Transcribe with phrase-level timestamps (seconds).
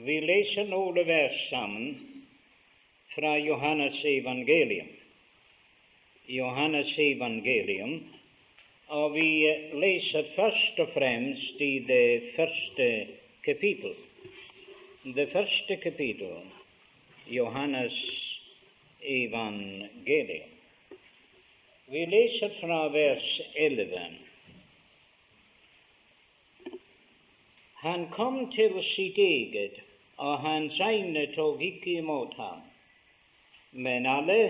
[0.00, 1.88] Vi leser noen vers sammen
[3.12, 4.88] fra Johannes evangelium.
[6.30, 7.98] Johannes evangelium,
[8.96, 9.26] og vi
[9.82, 12.86] leser først og fremst i det første
[13.44, 13.92] kapittel.
[15.04, 16.48] Det første kapittel,
[17.28, 17.98] Johannes
[19.02, 20.56] evangelium.
[21.92, 24.08] Vi leser fra vers 11.
[27.84, 29.80] Han kom til sitt eget,
[30.20, 32.60] og hans egne tok ikke imot ham.
[33.72, 34.40] Men alle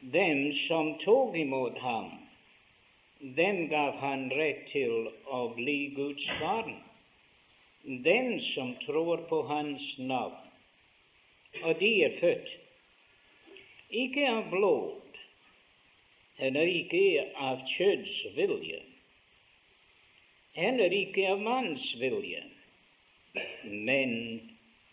[0.00, 2.10] dem som tok imot ham,
[3.36, 6.74] dem gav han rett til å bli Guds barn,
[8.06, 10.38] dem som tror på hans navn.
[11.62, 12.50] Og de er født,
[13.90, 15.18] ikke av blod,
[16.38, 18.78] eller ikke av kjøds vilje,
[20.56, 22.44] heller ikke av manns vilje,
[23.66, 24.14] men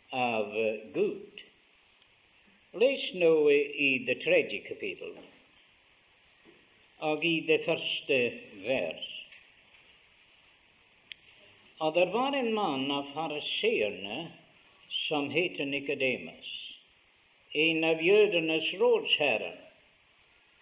[0.09, 0.53] av
[0.93, 1.41] Gud.
[2.77, 5.15] Les nå i det tredje kapittel
[7.07, 8.17] og i det første
[8.65, 9.07] vers.
[11.79, 14.19] Og det var en mann av fariseerne
[15.07, 16.49] som het Nikodemus,
[17.53, 19.57] en av jødenes rådsherrer.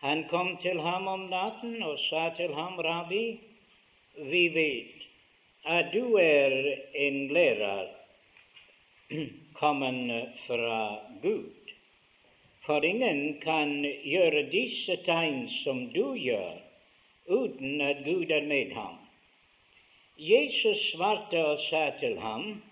[0.04, 3.40] Han kom til ham om natten og sa til ham, Rabbi,
[4.28, 5.06] vi vet
[5.66, 6.52] at du er
[6.94, 7.88] en lærer
[9.54, 11.52] kommet fra Gud.
[12.66, 16.58] For ingen kan gjøre disse tegn som du gjør,
[17.30, 18.98] uten at Gud er med ham.
[20.18, 22.64] Jesus svarte og sa til ham,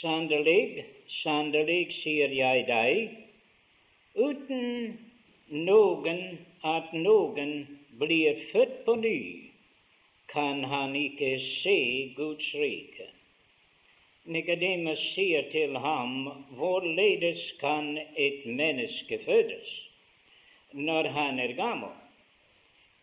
[0.00, 0.84] Sannelig,
[1.22, 3.14] sannelig, sier jeg deg,
[4.14, 4.98] uten
[5.50, 6.20] noen
[6.62, 7.54] at noen
[7.98, 9.20] blir født på ny,
[10.30, 11.80] kan han ikke se
[12.14, 13.08] Guds rike.
[14.24, 19.70] Nikodemus sier til ham, hvorledes kan et menneske fødes
[20.72, 21.94] når han er gammel?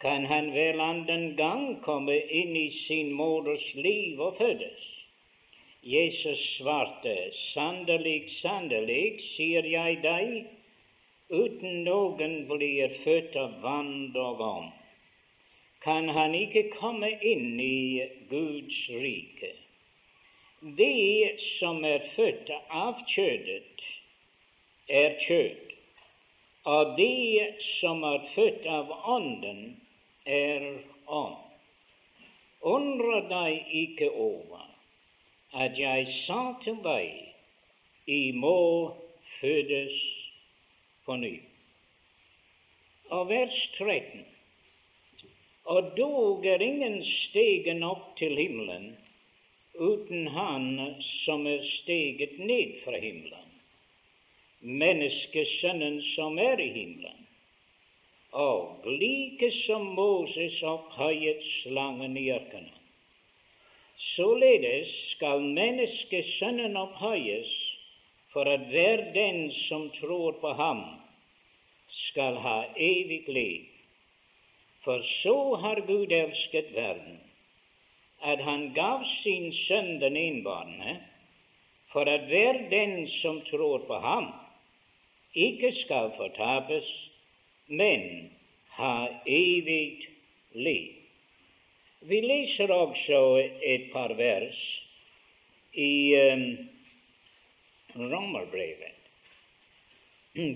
[0.02, 4.86] Kan han vel annen gang komme inn i sin moders liv og fødes?
[5.84, 7.16] Jesus svarte,
[7.54, 10.36] sannelig, sannelig, sier jeg deg,
[11.30, 14.76] uten noen blir født av vann og ånd
[15.88, 19.54] kan han ikke komme inn i Guds rike.
[20.76, 23.84] De som er født av kjødet,
[24.90, 25.74] er kjød,
[26.68, 27.46] og de
[27.80, 29.62] som er født av Ånden,
[30.26, 30.66] er
[31.08, 31.38] ånd.
[32.68, 34.66] Undre deg ikke over
[35.56, 37.14] at jeg sa til deg,
[38.08, 38.58] I må
[39.40, 39.96] fødes
[41.06, 41.36] på ny.
[43.16, 44.26] Og vers 13
[45.68, 48.94] og dog er ingen stegen opp til himmelen
[49.80, 50.96] uten Han
[51.26, 53.52] som er steget ned fra himmelen,
[54.62, 57.24] menneskesønnen som er i himmelen.
[58.32, 62.74] Og like som Moses opphøyet slangen i ørkenen,
[64.16, 67.54] således skal menneskesønnen opphøyes
[68.34, 70.84] for at hver den som tror på ham,
[72.10, 73.66] skal ha evig liv.
[74.84, 77.18] For så har Gud elsket verden,
[78.22, 80.98] at han gav sin sønn den enbårne,
[81.92, 84.32] for at hver den som tror på ham,
[85.38, 86.88] ikke skal fortapes,
[87.68, 88.32] men
[88.78, 90.08] ha evig
[90.54, 90.94] liv.
[92.02, 93.20] Vi leser også
[93.66, 94.60] et par vers
[95.74, 96.46] i um,
[97.98, 98.94] Romerbrevet.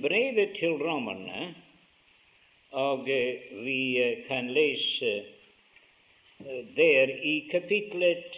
[0.02, 1.56] Brevet til romerne
[2.72, 5.41] og uh, vi uh, kan lese
[6.76, 8.36] der i kapitlet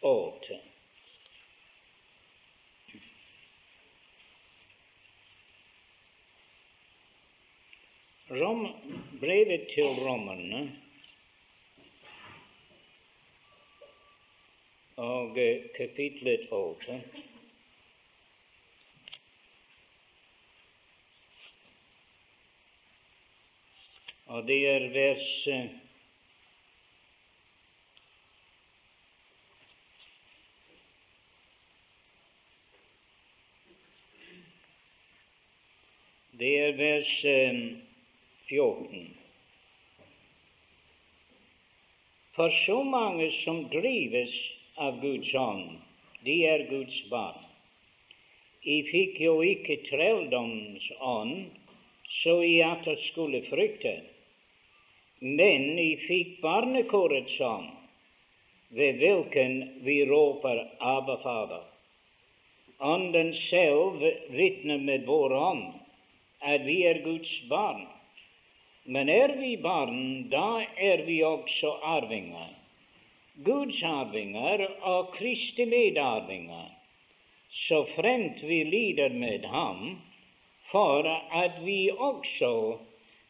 [0.00, 0.58] åtte.
[8.28, 8.66] Rom,
[9.20, 10.64] brevet til romerne
[14.96, 15.38] og
[15.76, 17.00] kapitlet åtte.
[24.26, 25.85] Og det er vers
[36.38, 37.12] Det er vers
[38.48, 39.06] 14.
[42.36, 44.34] For så mange som drives
[44.76, 45.78] av Guds ånd,
[46.28, 47.40] de er Guds barn.
[48.66, 51.46] I fikk jo ikke trelldoms ånd,
[52.20, 53.94] så i at det skulle frykte
[55.20, 57.70] men I fikk barnekårets ånd,
[58.76, 59.54] ved hvilken
[59.86, 61.64] vi råper Abba, Fader.
[62.78, 64.04] Ånden selv
[64.36, 65.85] vitner med vår ånd
[66.42, 67.86] at vi er Guds barn.
[68.84, 72.52] Men er vi barn, da er vi også arvinger.
[73.44, 76.70] Guds arvinger og Kristi medarvinger,
[77.68, 79.98] så fremt vi lider med ham,
[80.70, 81.02] for
[81.32, 82.78] at vi også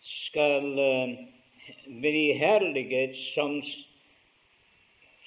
[0.04, 1.16] skal uh,
[2.00, 3.62] bli herliget som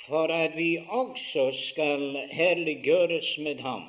[0.08, 3.84] for at vi også skal herliggjøres med ham.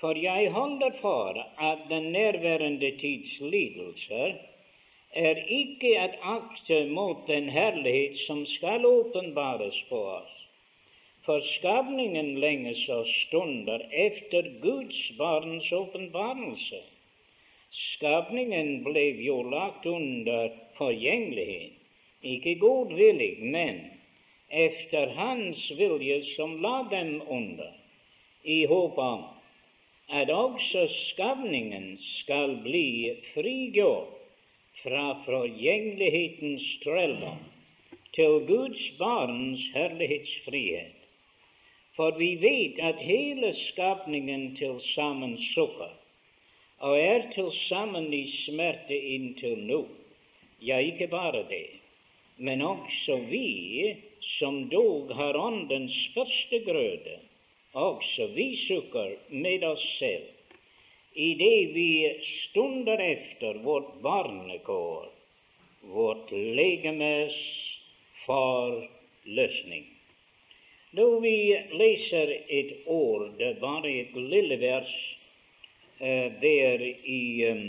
[0.00, 4.32] For jeg holder for at den nærværende tids lidelser
[5.12, 10.32] er ikke et akte mot den herlighet som skal åpenbares på oss.
[11.24, 16.82] For skapningen lenges og stunder efter Guds barns åpenbarelse.
[17.70, 21.72] Skapningen ble jo lagt under forgjengelighet,
[22.22, 23.80] ikke godvillig, men
[24.50, 27.72] efter Hans vilje som la dem under,
[28.44, 29.24] i håp om
[30.08, 34.12] at også skapningen skal bli frigjort
[34.82, 37.42] fra forgjengelighetens trelldom
[38.14, 40.94] til Guds barns herlighetsfrihet.
[41.96, 45.94] For vi vet at hele skapningen til sammen sukker
[46.78, 49.80] og er til sammen i smerte inntil nå.
[50.62, 51.66] Ja, ikke bare det,
[52.36, 53.96] men også vi
[54.38, 57.16] som dog har Åndens første grøde,
[58.34, 60.36] vi sukker med oss selv
[61.16, 65.08] idet vi stunder efter vårt barnekår,
[65.80, 67.34] vårt legemes
[68.26, 69.86] forløsning.
[70.90, 71.36] Da vi
[71.72, 74.92] leser et ord, bare et lille vers,
[76.00, 77.66] uh, der i um,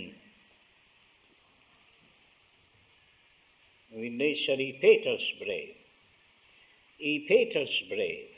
[3.97, 5.69] Vi leser i Peters brev.
[6.99, 8.36] I Peters brev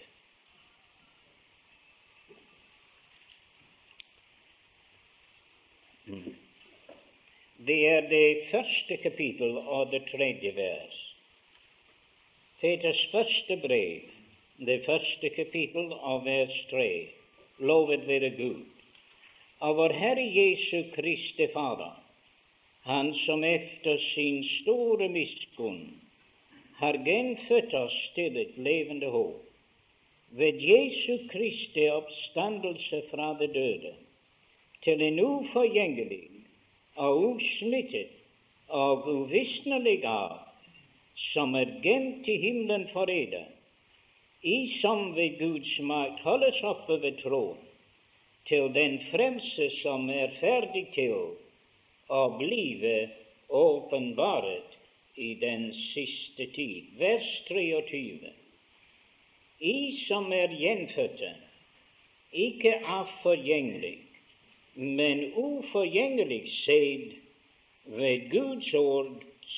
[7.67, 10.99] Det er det første kapittel og det tredje vers.
[12.61, 14.01] Peters første brev,
[14.67, 16.91] det første kapittel av vers tre.
[17.59, 18.63] Lovet være Gud.
[19.59, 21.99] Av vår Herre Jesu Kristi Fader,
[22.87, 25.99] Han som efter sin store miskunn
[26.79, 29.43] har genfødt oss til et levende håp
[30.31, 33.93] ved Jesu Kristi oppstandelse fra det døde,
[34.83, 36.28] til en uforgjengelig
[36.99, 38.15] og usmittet
[38.69, 40.35] og uvisnelig av,
[41.31, 43.47] som er gemt i himmelen for eder,
[44.43, 47.57] i som ved Guds makt holdes oppe ved troen,
[48.47, 51.15] til den fremste som er ferdig til
[52.09, 52.93] å blive
[53.49, 54.77] åpenbaret
[55.19, 56.95] i den siste tid.
[56.97, 58.31] Vers 23.
[59.59, 61.33] I som er gjenfødte,
[62.31, 63.97] ikke av forgjengelig,
[64.79, 67.11] men uforgjengelig sæd
[67.99, 69.11] ved Guds ord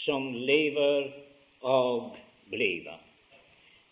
[0.04, 1.12] som lever
[1.62, 2.16] og
[2.50, 2.98] bliver.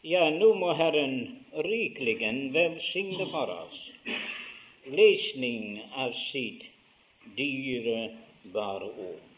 [0.04, 1.16] Ja, nå må Herren
[1.54, 2.18] rikelig
[2.54, 3.90] velsigne for oss
[4.96, 6.64] lesning av sitt
[7.38, 9.29] dyrebare ord.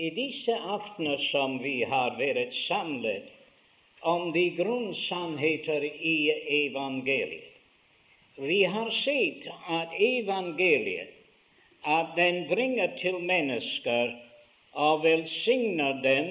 [0.00, 3.28] I disse aftener som vi har vært samlet
[4.12, 6.16] om de grunnsannheter i
[6.64, 7.46] evangeliet.
[8.40, 11.12] Vi har sett at evangeliet
[11.84, 14.14] at den bringer til mennesker
[14.72, 16.30] og velsigner dem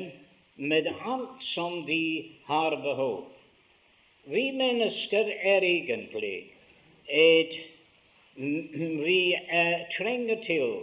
[0.55, 2.01] med alt som de
[2.49, 3.27] har behov.
[4.25, 6.38] Vi mennesker er egentlig
[7.05, 7.59] et
[8.39, 10.77] Vi er, trenger til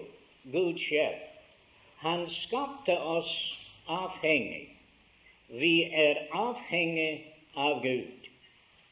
[0.53, 1.26] Guds hjelp.
[1.97, 3.33] Han skapte oss
[3.87, 4.69] avhengig.
[5.49, 7.25] Vi er avhengig
[7.57, 8.29] av Gud.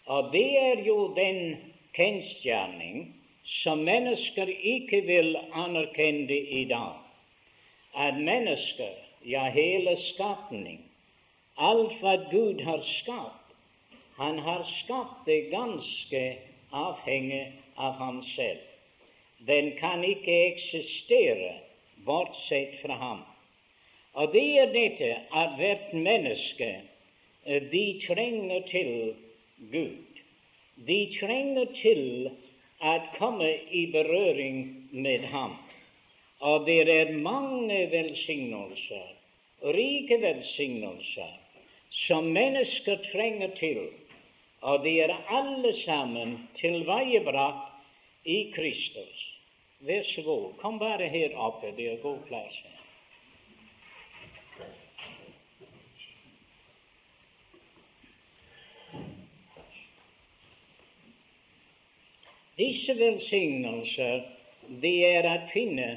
[0.06, 1.56] Og det er jo den
[1.96, 3.14] kjensgjerning
[3.62, 7.00] som mennesker ikke vil anerkjenne i dag.
[7.94, 8.94] At mennesker,
[9.24, 10.80] ja, hele skapning,
[11.56, 13.54] alt hva Gud har skapt,
[14.16, 16.22] han har skapt det ganske
[16.70, 17.44] avhengig
[17.76, 18.62] av ham selv.
[19.46, 21.52] Den kan ikke eksistere
[22.06, 23.22] bortsett fra ham.
[24.14, 26.70] Og det er dette at hvert menneske
[27.46, 29.14] eh, de trenger til
[29.72, 30.20] Gud.
[30.86, 32.04] De trenger til
[32.82, 35.56] å komme i berøring med Ham.
[36.44, 39.06] Og det er mange velsignelser,
[39.76, 41.30] rike velsignelser,
[42.06, 43.86] som mennesker trenger til,
[44.66, 49.33] og de er alle sammen tilveiebrakt i Kristus.
[49.84, 52.56] Vær så god, kom bare her oppe, det er god plass.
[62.56, 64.24] Disse velsignelser
[64.80, 65.88] de er å finne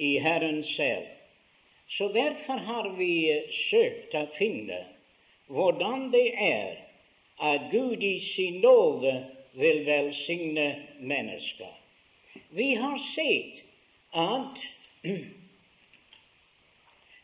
[0.00, 1.12] i Herren selv.
[1.98, 3.14] Så derfor har vi
[3.68, 4.84] søkt å finne
[5.52, 6.78] hvordan det er
[7.36, 9.18] at Gud i sin nåde
[9.60, 11.74] vil velsigne mennesker.
[12.48, 13.64] Vi har sett
[14.10, 14.58] at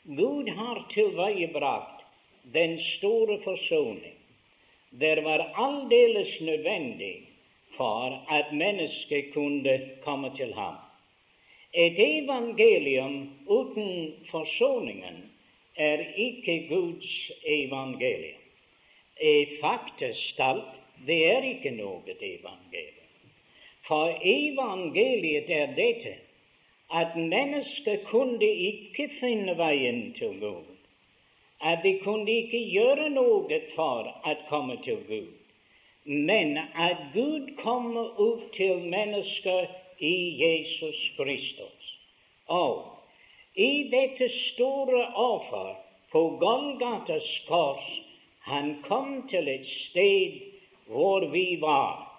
[0.02, 2.04] Gud har tilveiebrakt
[2.42, 4.14] den store forsoning.
[4.90, 7.22] Det var aldeles nødvendig
[7.76, 10.74] for at mennesket kunne komme til ham.
[11.74, 15.30] Et evangelium uten forsoningen
[15.76, 18.40] er ikke Guds evangelium.
[19.60, 20.74] Faktisk talt,
[21.06, 23.01] det er ikke noe evangelium.
[23.88, 26.14] For evangeliet er dette
[26.92, 30.68] at mennesker kunne ikke finne veien til Gud.
[31.60, 35.30] At de kunne ikke gjøre noe for å komme til Gud
[36.04, 39.66] men at Gud kommer ut til mennesker
[39.98, 41.98] i Jesus Kristus.
[42.46, 42.84] Og
[43.54, 45.76] i dette store offer
[46.12, 47.86] på Golgatas kors
[48.40, 50.40] han kom til et sted
[50.86, 52.11] hvor vi var,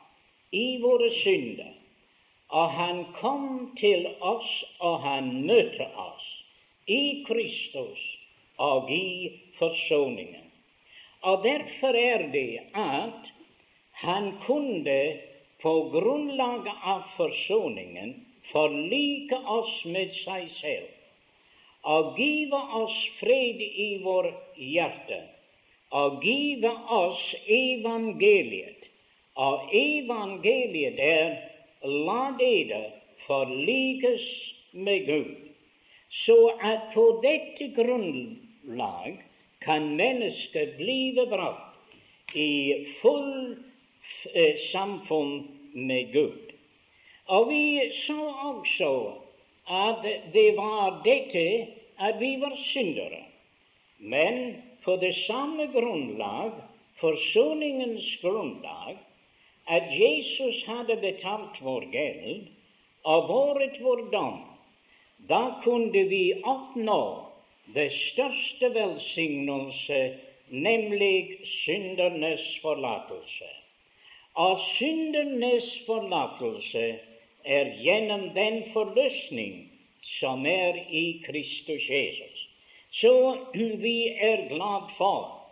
[0.54, 1.74] i våre synder.
[2.54, 3.46] Og han kom
[3.80, 6.26] til oss, og han møtte oss
[6.86, 8.02] i Kristus
[8.62, 10.50] og i forsoningen.
[11.24, 13.32] Og derfor er det at
[14.04, 15.00] han kunne
[15.64, 18.18] på grunnlag av forsoningen
[18.52, 20.92] forlike oss med seg selv
[21.84, 24.30] og give oss fred i vår
[24.60, 25.20] hjerte
[25.94, 28.83] og give oss evangeliet.
[29.36, 31.36] Og evangeliet er
[31.84, 32.84] la dere
[33.28, 34.26] forlikes
[34.74, 35.36] med Gud,
[36.26, 39.18] så at på dette grunnlag
[39.62, 43.58] kan mennesket blive brakt i full
[44.34, 46.52] Eh, samfunn med Gud.
[47.28, 48.92] Og vi så også
[49.68, 51.68] at det var dette
[52.00, 53.24] at vi var syndere.
[54.00, 56.52] Men på det samme grunnlag,
[57.00, 58.98] forsoningens grunnlag,
[59.68, 62.48] at Jesus hadde betalt vår gjeld
[63.04, 64.40] og båret vår dom,
[65.30, 67.02] da kunne vi oppnå
[67.76, 70.00] det største velsignelse,
[70.50, 73.52] nemlig syndernes forlatelse.
[74.36, 77.00] Og syndernes forlatelse
[77.46, 79.70] er gjennom den forløsning
[80.20, 82.50] som er i Kristus Jesus.
[82.92, 85.43] Så vi er glad for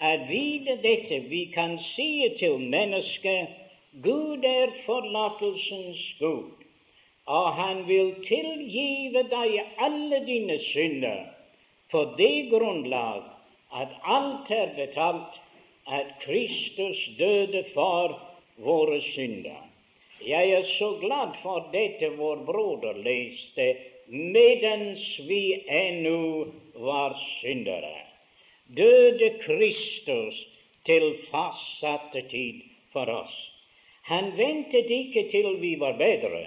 [0.00, 3.58] at vite dette vi kan si til mennesket
[4.02, 6.64] Gud er forlatelsens Gud,
[7.26, 11.26] og Han vil tilgive deg alle dine synder
[11.90, 13.22] på det grunnlag
[13.82, 15.40] at alt er betalt
[15.86, 18.14] at Kristus døde for
[18.56, 19.66] våre synder.
[20.26, 23.74] Jeg er så glad for dette vår broder leste
[24.06, 28.09] medens vi ennå var syndere.
[28.76, 30.36] Døde Kristus
[30.86, 32.60] til fastsatte tid
[32.92, 33.34] for oss.
[34.06, 36.46] Han ventet ikke til vi var bedre,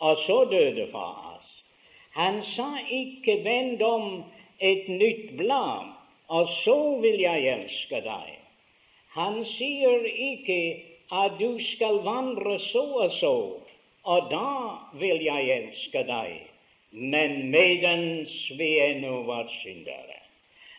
[0.00, 1.48] og så døde for oss.
[2.14, 4.24] Han sa ikke 'vend om
[4.60, 5.90] et nytt blad,
[6.28, 8.38] og så vil jeg elske deg'.
[9.14, 10.82] Han sier ikke
[11.12, 13.36] at du skal vandre så og så,
[14.04, 14.50] og da
[14.98, 16.40] vil jeg elske deg,
[16.92, 20.15] men medens vi ennå var syndere.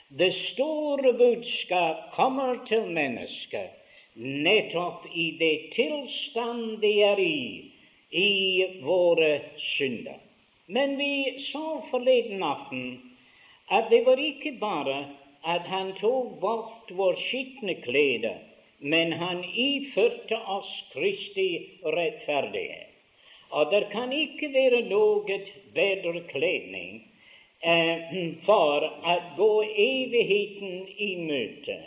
[0.09, 3.73] Det store budskap kommer til mennesket
[4.15, 7.71] nettopp i det tilstand de er i,
[8.11, 8.29] i
[8.85, 9.33] våre
[9.73, 10.21] synder.
[10.67, 12.85] Men vi så forleden aften
[13.67, 14.95] at det var ikke bare
[15.43, 18.39] at han tok bort vår skitne klær,
[18.79, 21.49] men han iførte oss Kristi
[21.83, 22.95] rettferdighet.
[23.51, 25.43] Og det kan ikke være noe
[25.75, 27.03] bedre kledning
[28.45, 31.77] for å gå evigheten i møte.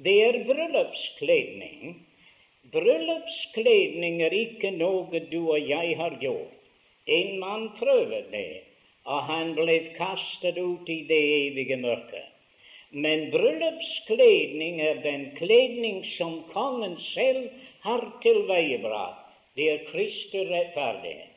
[0.00, 1.98] Det er bryllupskledning.
[2.72, 6.56] Bryllupskledning er ikke noe du og jeg har gjort.
[7.06, 8.62] En mann prøvde det,
[9.04, 12.28] og han ble kastet ut i det evige mørket.
[12.90, 17.50] Men bryllupskledning er den kledning som kongen selv
[17.84, 19.26] har tilveiebrakt.
[19.56, 21.29] Det er Kristi rettferdighet.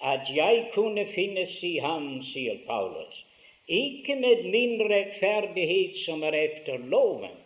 [0.00, 3.24] At jeg kunne finnes i ham, sier Paulus,
[3.68, 7.36] ikke med min rettferdighet som er efter loven,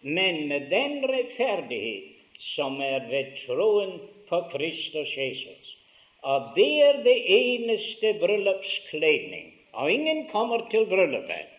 [0.00, 2.12] men med den rettferdighet
[2.54, 5.74] som er ved troen på Kristus Jesus.
[6.22, 9.50] Og det er det eneste bryllupskledning.
[9.72, 11.50] Og ingen kommer til bryllupet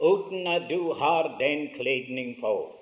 [0.00, 2.72] uten at du har den kledning på.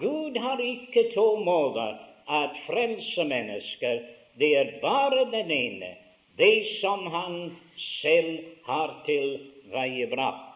[0.00, 1.98] Gud har ikke to måter
[2.30, 4.00] at frelse mennesker
[4.38, 5.88] Det er bare den ene,
[6.36, 7.56] det som han
[8.00, 9.38] selv har til
[9.72, 10.48] veiebrakt.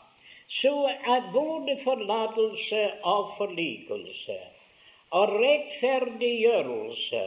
[0.48, 4.38] Så at både forlatelse og forlikelse
[5.10, 7.22] og rettferdiggjørelse,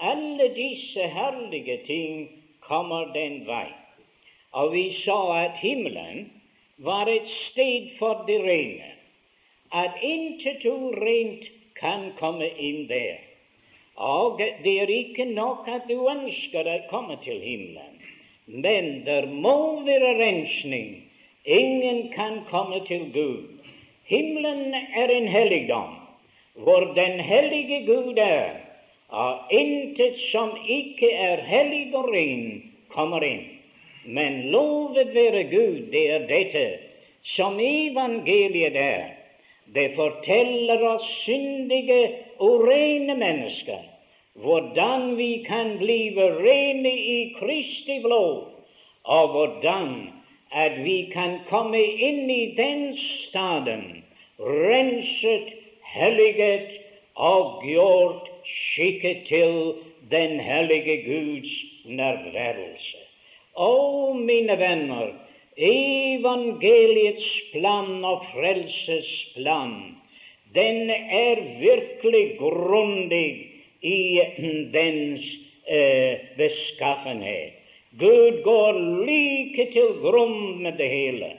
[0.00, 2.28] alle disse herlige ting,
[2.60, 3.68] kommer den vei.
[4.52, 6.30] Og vi sa at himmelen
[6.78, 8.90] var et sted for det rene,
[9.72, 11.44] at intet urent
[11.78, 13.31] kan komme inn der.
[13.96, 17.98] Og det er ikke nok at du ønsker å komme til himmelen,
[18.46, 21.02] men der må være rensning.
[21.44, 23.58] Ingen kan komme til Gud.
[24.08, 25.94] Himmelen er en helligdom,
[26.54, 28.60] hvor den hellige Gud er,
[29.08, 33.44] og intet som ikke er hellig og ren, kommer inn.
[34.04, 36.64] Men lovet være Gud, det er dette
[37.36, 39.21] som evangeliet er.
[39.74, 42.02] Det forteller oss syndige
[42.38, 43.80] og rene mennesker
[44.34, 48.44] hvordan vi kan blive rene i Kristi blod,
[49.04, 50.12] og hvordan
[50.52, 54.04] at vi kan komme inn i den staden,
[54.38, 55.52] renset,
[55.94, 56.68] helliget
[57.14, 59.74] og gjort skikket til
[60.10, 61.52] den hellige Guds
[61.84, 63.00] nærværelse.
[63.56, 65.12] Å, mine venner,
[65.56, 69.96] evangeliets plan og frelses plan,
[70.54, 73.30] den er virkelig grundig
[73.82, 74.20] i
[74.72, 75.24] dens
[75.66, 77.58] eh, beskaffenhet.
[78.00, 81.32] Gud går like til grunn med det hele,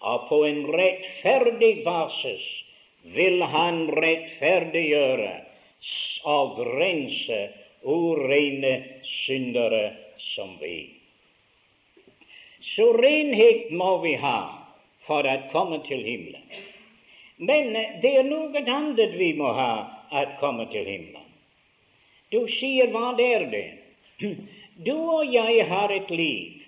[0.00, 2.44] og på en rettferdig basis
[3.14, 5.32] vil Han rettferdiggjøre
[6.28, 7.40] og grense
[7.82, 8.74] urene
[9.24, 9.92] syndere
[10.34, 10.97] som vi.
[12.74, 14.38] Så renhet må vi ha
[15.06, 16.66] for å komme til himmelen.
[17.38, 19.72] Men det er noe annet vi må ha
[20.10, 21.24] for å komme til himmelen.
[22.32, 23.66] Du sier, hva er det?
[24.78, 26.60] Du og jeg har et liv,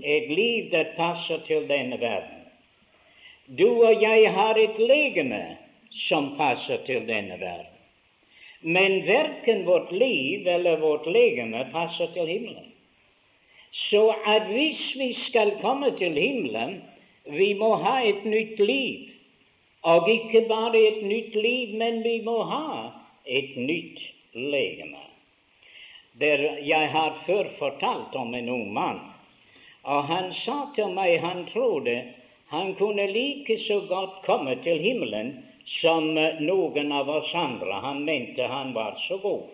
[0.00, 2.38] et liv det passer til denne verden.
[3.58, 5.42] Du og jeg har et legeme
[6.06, 7.76] som passer til denne verden.
[8.62, 12.69] Men verken vårt liv eller vårt legeme passer til himmelen.
[13.72, 16.80] Så at hvis vi skal komme til himmelen,
[17.26, 19.10] vi må ha et nytt liv.
[19.82, 22.90] Og ikke bare et nytt liv, men vi må ha
[23.26, 24.00] et nytt
[24.34, 25.06] legeme.
[26.20, 28.98] Jeg har før fortalt om en ung mann,
[29.84, 31.94] og han sa til meg han trodde
[32.50, 35.30] han kunne like så godt komme til himmelen
[35.80, 37.78] som noen av oss andre.
[37.84, 39.46] Han mente han var så god.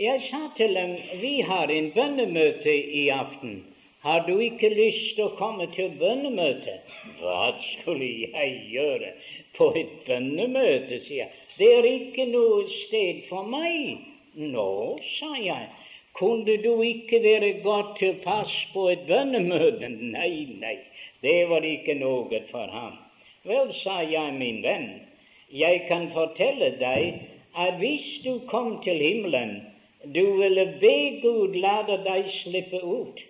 [0.00, 3.64] Jeg sa til dem vi har en bønnemøte i aften.
[4.00, 6.78] Har du ikke lyst til å komme til bønnemøte?
[7.18, 9.10] Hva skulle jeg gjøre
[9.58, 11.28] på et bønnemøte, sier jeg.
[11.58, 14.06] Det er ikke noe sted for meg.
[14.40, 14.70] Nå,
[15.18, 15.68] sa jeg,
[16.16, 19.90] kunne du ikke være godt tilpass på et bønnemøte?
[20.16, 20.78] Nei, nei,
[21.20, 22.96] det var ikke noe for ham.
[23.44, 24.88] Vel, sa jeg, min venn,
[25.52, 27.20] jeg kan fortelle deg
[27.58, 29.58] at hvis du kom til himmelen,
[30.04, 33.20] du ville be Gud lade deg slippe ut.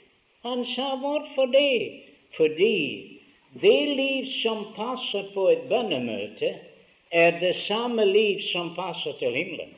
[0.42, 2.02] Han sa hvorfor det?
[2.37, 3.18] Fordi
[3.61, 6.54] det liv som passer på et bønnemøte,
[7.11, 9.74] er det samme liv som passer til himmelen.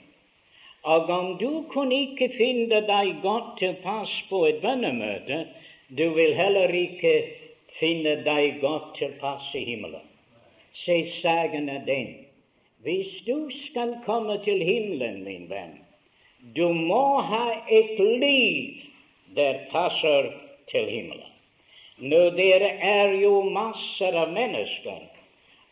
[0.83, 5.47] Og om du kunne ikke finne deg godt tilpass på et bønnemøte,
[5.89, 7.15] du vil heller ikke
[7.79, 10.05] finne deg godt tilpass i himmelen.
[10.85, 12.13] Se, sagen er den
[12.83, 15.77] hvis du skal komme til himmelen, min venn,
[16.55, 18.83] du må ha et liv
[19.37, 20.33] der passer
[20.71, 21.29] til himmelen.
[22.03, 22.51] Nå, det
[22.83, 25.03] er jo masser av mennesker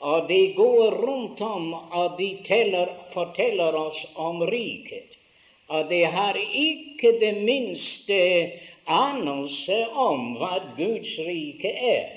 [0.00, 5.16] og de går rundt om og de teller, forteller oss om riket.
[5.68, 8.20] Og de har ikke det minste
[8.90, 12.08] anelse om hva Guds rike er.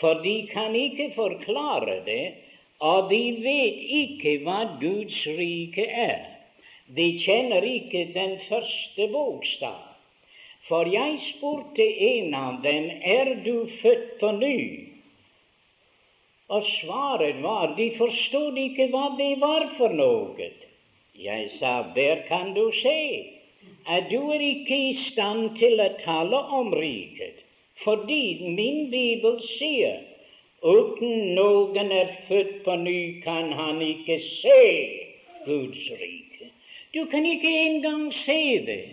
[0.00, 2.34] For de kan ikke forklare det,
[2.82, 6.31] og de vet ikke hva Guds rike er.
[6.96, 9.80] De kjenner ikke den første bokstav.
[10.68, 14.58] For jeg spurte en av dem, er du født på ny?
[16.52, 20.50] Og svaret var de forstod ikke hva det var for noe.
[21.18, 22.98] Jeg sa, der kan du se
[23.86, 27.40] at du er ikke i stand til å tale om riket,
[27.84, 30.02] fordi min bibel sier
[30.62, 34.60] uten noen er født på ny, kan han ikke se
[35.46, 36.31] Guds rike.
[36.92, 38.84] Du kan ikke engang se det.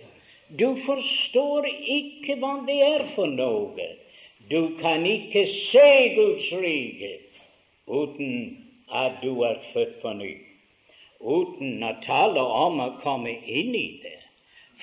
[0.59, 3.88] Du forstår ikke hva det er for noe.
[4.49, 7.12] Du kan ikke se Guds rike
[7.89, 8.31] uten
[8.89, 10.31] at du er født på ny,
[11.19, 14.15] uten å tale om å komme inn i det.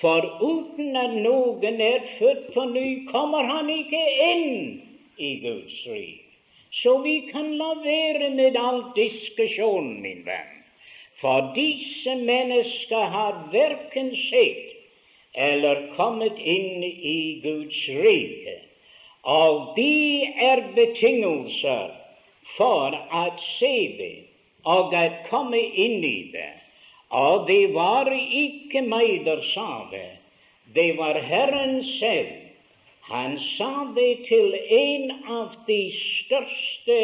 [0.02, 4.52] For uten at noen er født på ny, kommer han ikke inn
[5.16, 6.22] i Guds rike.
[6.82, 10.55] Så vi kan la være med all diskusjon, min venn.
[11.20, 14.72] For disse mennesker har verken sett
[15.36, 18.56] eller kommet inn i Guds rike.
[19.26, 21.90] Og de er betingelser
[22.56, 23.24] for å
[23.58, 24.14] se det
[24.66, 26.52] og å komme inn i det.
[27.16, 30.08] Og det var ikke meg der sa det,
[30.74, 32.32] det var Herren selv.
[33.06, 36.96] Han sa det til en av de største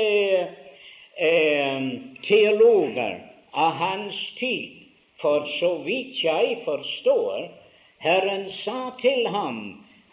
[1.14, 1.84] eh,
[2.26, 3.20] teologer
[3.52, 4.78] av hans tid.
[5.22, 7.48] For så vidt jeg forstår,
[8.02, 9.60] Herren sa til ham,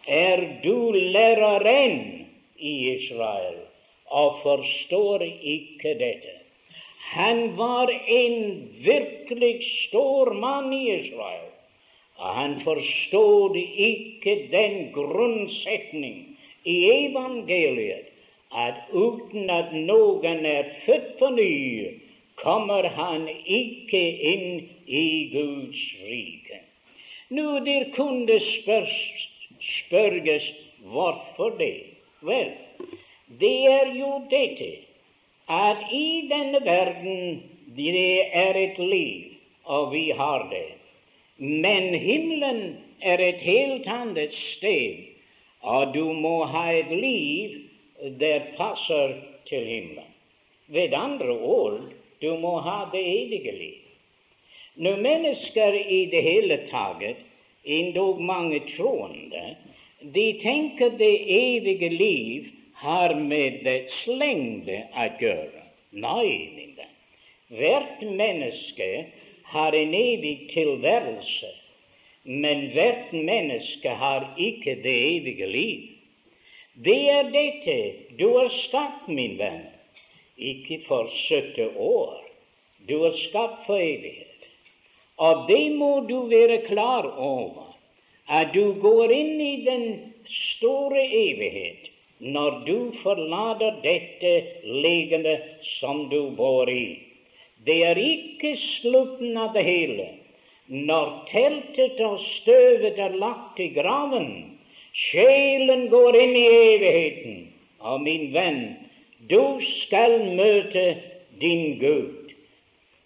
[0.05, 3.57] er du læreren i Israel
[4.09, 6.35] og forstår ikke dette?
[7.09, 9.55] Han var en virkelig
[9.87, 11.49] stor mann i Israel,
[12.17, 18.13] og han forstod ikke den grunnsetning i evangeliet
[18.53, 21.49] at uten at noen er født på ny,
[22.41, 26.61] kommer han ikke inn i Guds rike.
[27.29, 28.95] Nå, der kunne spørs,
[29.59, 30.47] spørges
[30.91, 31.75] hvorfor det.
[32.25, 32.51] Vel,
[33.39, 34.71] det er jo dette
[35.49, 37.39] at i denne verden
[37.77, 40.67] det er et liv, og vi har det.
[41.37, 45.05] Men himmelen er et helt annet sted,
[45.61, 47.55] og du må ha et liv
[48.19, 49.15] der passer
[49.49, 50.09] til himmelen.
[50.67, 51.79] Ved andre ord,
[52.21, 53.85] du må ha det evige liv.
[54.75, 57.25] Når mennesker i det hele tatt,
[57.65, 59.55] endog mange troende,
[60.01, 65.63] de tenker det evige liv har med dets lengde å gjøre.
[65.91, 66.95] Nei, min venn.
[67.59, 68.89] Hvert menneske
[69.51, 71.49] har en evig tilværelse,
[72.23, 75.87] men hvert menneske har ikke det evige liv.
[76.85, 77.77] Det er dette
[78.19, 79.65] du har skapt, min venn,
[80.39, 82.17] ikke for 70 år.
[82.87, 84.25] Du er skapt for evighet.
[85.19, 87.75] Og det må du være klar over,
[88.29, 89.85] at du går inn i den
[90.29, 94.31] store evighet når du forlater dette
[94.63, 95.35] legende
[95.79, 96.99] som du bor i.
[97.65, 100.07] Det er ikke slutten av det hele.
[100.69, 104.29] Når teltet og støvet er lagt i graven,
[105.09, 107.39] sjelen går inn i evigheten.
[107.79, 108.61] Og min venn,
[109.27, 110.85] du skal møte
[111.41, 112.31] din Gud.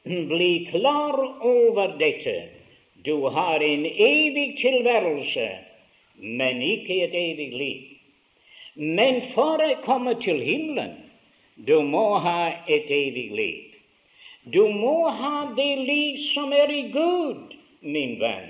[0.04, 2.50] Bli klar over dette.
[3.06, 5.50] Du har en evig tilværelse,
[6.16, 7.82] men ikke et evig liv.
[8.76, 10.96] Men for å komme til himmelen,
[11.56, 13.74] du må ha et evig liv.
[14.54, 18.50] Du må ha det liv som er i Gud, min venn.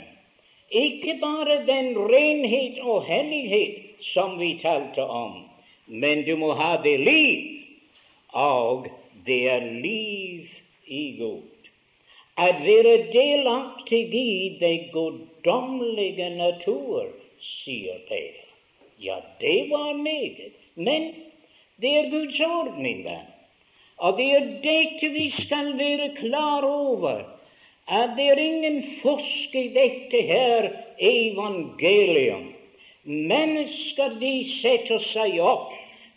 [0.74, 5.44] Ikke bare den renhet og hellighet som vi talte om,
[5.88, 7.53] men du må ha det liv,
[8.34, 8.88] og
[9.26, 10.48] det er liv
[10.88, 11.50] i Gud.
[12.38, 17.06] At være delaktig i det guddommelige natur,
[17.40, 18.50] sier Peter.
[19.00, 20.58] Ja, det var meget.
[20.76, 21.14] Men
[21.82, 23.30] det er Guds ordning, venn.
[23.98, 27.22] Og det er dette vi skal være klar over,
[27.88, 32.50] at det er ingen fusk i dette her evangelium.
[33.04, 35.76] Mennesker de setter seg opp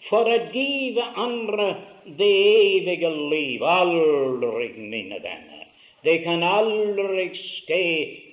[0.08, 1.74] for å give andre
[2.06, 2.32] det
[2.78, 3.62] evige liv.
[3.62, 5.62] Aldri, mine denne.
[6.02, 7.84] Det kan aldri skje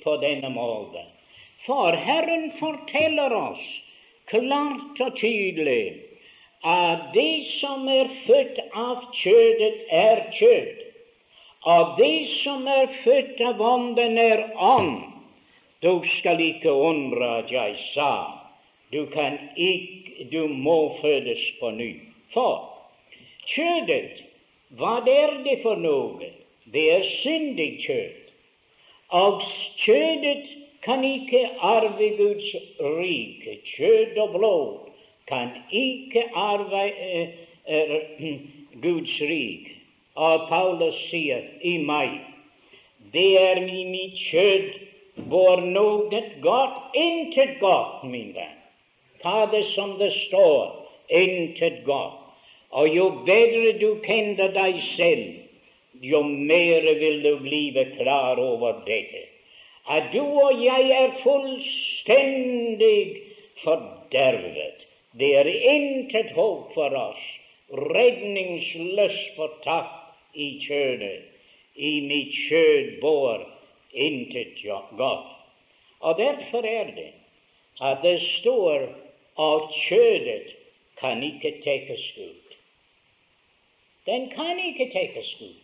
[0.04, 1.08] på denne måten.
[1.66, 3.64] For Herren forteller oss
[4.30, 6.04] klart og tydelig
[6.64, 10.84] at det som er født av kjødet, er kjød.
[11.64, 15.02] Og det som er født av ånden, er ånd.
[15.84, 18.14] Du skal ikke undre at jeg sa
[18.94, 21.90] du, kan ikke, du må fødes på ny.
[22.34, 22.73] For
[23.52, 24.24] kjødet,
[24.78, 26.30] hva er det for noe?
[26.74, 28.20] Det er syndig kjød.
[29.14, 29.42] Og
[29.84, 30.44] kjødet
[30.84, 33.60] kan ikke arve Guds rike.
[33.76, 34.90] Kjød og blod
[35.28, 37.30] kan ikke arve eh,
[37.68, 38.34] eh,
[38.84, 39.78] Guds rike.
[40.16, 42.20] Og Paulus sier i meg
[43.14, 44.68] det er i mitt kjød
[45.30, 48.60] hvor noe godt, intet godt, min venn.
[49.22, 52.23] Ta det som det står, intet godt.
[52.74, 55.28] Og jo bedre du kjenner deg selv,
[56.02, 59.28] jo mer vil du blive klar over dette.
[59.90, 63.22] At du og jeg er fullstendig
[63.64, 64.88] fordervet.
[65.20, 67.24] Det er intet håp for oss.
[67.94, 71.22] Redningsløst fortapt i kjødet.
[71.76, 73.44] I mitt kjød bor
[73.94, 74.62] intet
[74.98, 75.30] godt.
[76.00, 77.12] Og derfor er det
[77.82, 78.88] at det står
[79.40, 80.56] at kjødet
[81.00, 82.43] kan ikke tekkes ut.
[84.06, 85.60] Den kan ikke tekkes ut.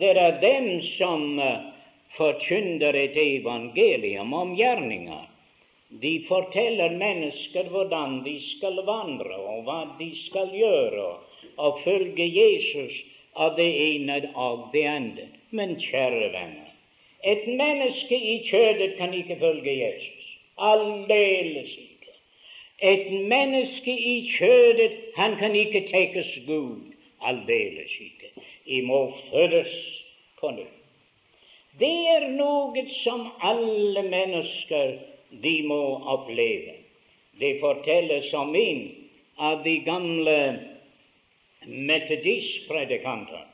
[0.00, 1.70] Det er dem som uh,
[2.16, 5.24] forkynner et evangelium om gjerninger.
[6.02, 11.06] De forteller mennesker hvordan de skal vandre, og hva de skal gjøre,
[11.56, 13.00] og følge Jesus
[13.34, 15.26] av det ene og det andre.
[15.50, 16.68] Men kjære venner,
[17.24, 20.28] et menneske i kjødet kan ikke følge Jesus.
[20.58, 22.14] Aldeles ikke.
[22.92, 26.89] Et menneske i kjødet, han kan ikke tekkes Gud.
[27.20, 28.30] Aldeles ikke.
[28.66, 29.72] I må fødes
[30.40, 30.76] på nytt.
[31.78, 34.96] Det er noe som alle mennesker
[35.42, 35.82] de må
[36.14, 36.74] oppleve.
[37.40, 38.82] Det fortelles om en
[39.38, 40.36] av de gamle
[41.66, 43.46] metodistpredikanter.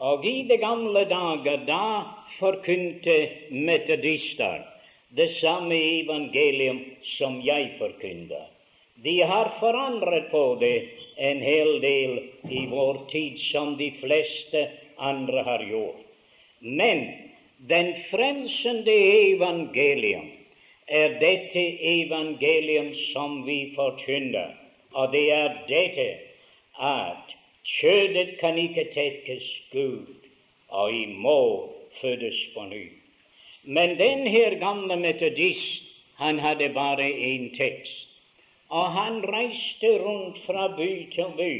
[0.00, 1.82] Og i de gamle dager, da
[2.38, 3.16] forkynte
[3.50, 4.62] metodister
[5.16, 6.80] det samme evangelium
[7.16, 8.46] som jeg forkynner.
[9.02, 10.76] De har forandret på det
[11.20, 12.12] en hel del
[12.50, 16.06] i vår tid, som de fleste andre har gjort.
[16.60, 17.04] Men
[17.68, 18.94] den frelsende
[19.32, 20.30] evangelium
[20.86, 24.56] er dette evangelium som vi forkynner,
[24.92, 26.08] og det er dette
[26.80, 27.36] at
[27.78, 30.08] kjødet kan ikke tekkes Gud,
[30.68, 31.68] og i må
[32.00, 32.84] fødes på ny.
[33.62, 35.84] Men denne gamle metodist,
[36.16, 37.99] han hadde bare én tekst.
[38.70, 41.54] Og han reiste rundt fra by til by,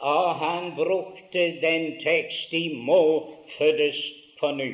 [0.00, 3.02] og han brukte den tekst de må
[3.58, 4.00] fødes
[4.40, 4.72] på ny.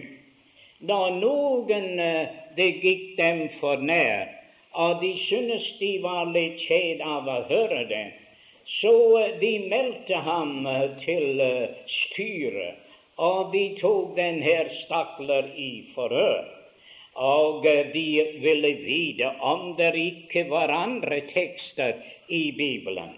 [0.88, 4.30] Da noen eh, det gikk dem for nær,
[4.72, 8.04] og de syntes de var litt kjed av å høre det,
[8.78, 11.42] så eh, de meldte ham eh, til
[11.98, 16.44] styret og de tok den her stakler i forhør.
[17.18, 18.08] Og de
[18.42, 23.16] ville vite om det ikke var andre tekster i Bibelen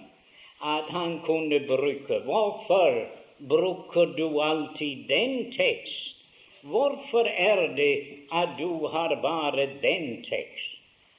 [0.61, 2.19] at han kunne bruke.
[2.25, 3.07] Hvorfor
[3.49, 6.17] bruker du alltid den tekst?
[6.63, 10.77] Hvorfor er det at du har bare den tekst?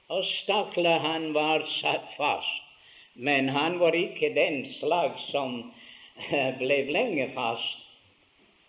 [0.10, 2.62] Og stakkar, han var satt fast,
[3.16, 5.72] men han var ikke den slag som
[6.60, 7.78] ble lenge fast.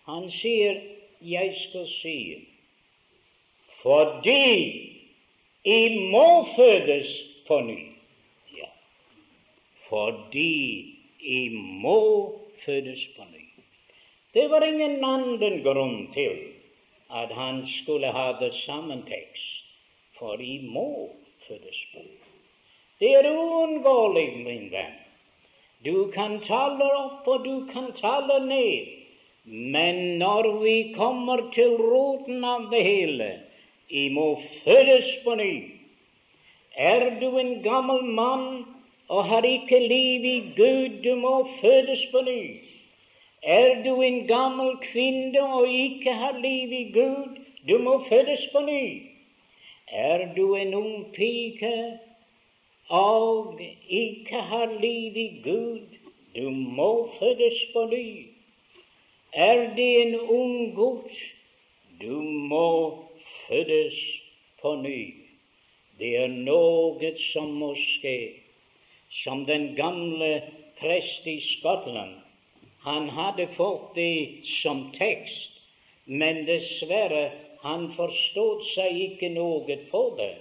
[0.05, 0.81] Han sier
[1.21, 2.52] 'jeg skal si'
[3.83, 4.89] fordi
[5.63, 7.09] I må fødes
[7.47, 7.79] på ny.
[8.57, 8.69] Ja,
[9.89, 11.49] fordi I
[11.83, 11.99] må
[12.65, 13.43] fødes på ny.
[14.33, 16.39] Det var ingen annen grunn til
[17.13, 19.67] at han skulle ha det samme tekst,
[20.17, 21.11] for I må
[21.47, 22.17] fødes på ny.
[22.99, 24.99] Det er uunngåelig, min venn.
[25.83, 28.91] Du kan tale opp, og du kan tale ned.
[29.43, 33.27] Men når vi kommer til roten av det hele,
[33.93, 35.53] I må fødes på ny.
[36.75, 38.65] Er du en gammel mann
[39.07, 42.59] og har ikke liv i Gud, du må fødes på ny.
[43.43, 47.37] Er du en gammel kvinne og ikke har liv i Gud,
[47.69, 49.01] du må fødes på ny.
[49.87, 51.99] Er du en ung pike
[52.89, 55.81] og ikke har liv i Gud,
[56.35, 58.27] du må fødes på ny.
[59.33, 61.11] Er det en ung gutt,
[62.01, 63.02] du må
[63.47, 63.97] fødes
[64.61, 65.01] på ny.
[65.99, 68.17] Det er noe som må skje.
[69.23, 70.41] Som den gamle
[70.79, 72.15] prest i Skottland.
[72.83, 75.59] Han hadde fått det som tekst,
[76.05, 77.29] men dessverre,
[77.63, 80.33] han forstod seg ikke noe på det.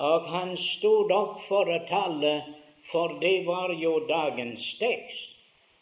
[0.00, 2.32] Og han stod opp for å tale,
[2.88, 5.26] for det var jo dagens tekst.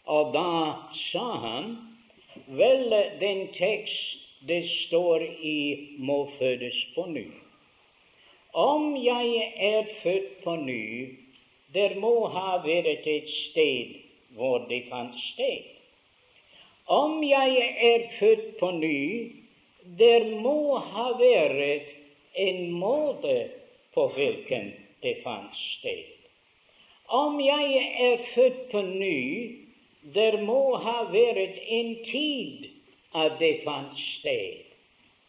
[0.09, 0.51] Og da
[1.11, 1.77] sa han
[2.55, 7.27] Vel, den tekst det står i, må fødes på ny.
[8.53, 11.18] Om jeg er født på ny,
[11.74, 13.98] der må ha vært et sted
[14.37, 15.66] hvor det fant sted.
[16.87, 19.33] Om jeg er født på ny,
[19.98, 21.90] der må ha vært
[22.35, 23.37] en måte
[23.94, 24.72] på hvilken
[25.03, 26.07] det fant sted.
[27.09, 29.20] Om jeg er født på ny,
[30.14, 32.68] der må ha vært en tid
[33.14, 34.64] at det fant sted.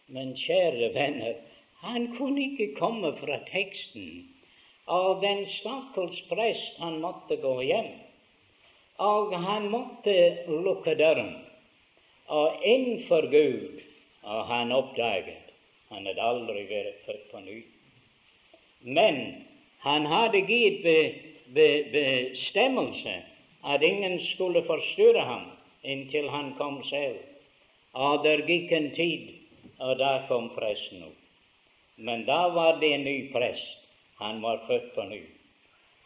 [0.08, 1.34] Men kjære venner,
[1.84, 4.30] han kunne ikke komme fra teksten.
[4.88, 7.92] Og den stakkars prest, han måtte gå hjem.
[8.98, 10.16] Og han måtte
[10.48, 11.36] lukke døren.
[12.28, 13.80] Og innenfor Gud,
[14.24, 15.50] og han oppdaget
[15.90, 17.58] han hadde aldri vært født på ny.
[18.86, 19.16] Men
[19.82, 20.86] han hadde gitt
[21.56, 23.16] bestemmelse
[23.74, 25.48] at ingen skulle forstyrre ham
[25.84, 27.18] inntil han kom selv.
[27.94, 29.34] Og der gikk en tid,
[29.80, 31.18] og da kom presten opp.
[31.98, 33.76] Men da var det en ny prest.
[34.20, 35.22] Han var født på ny.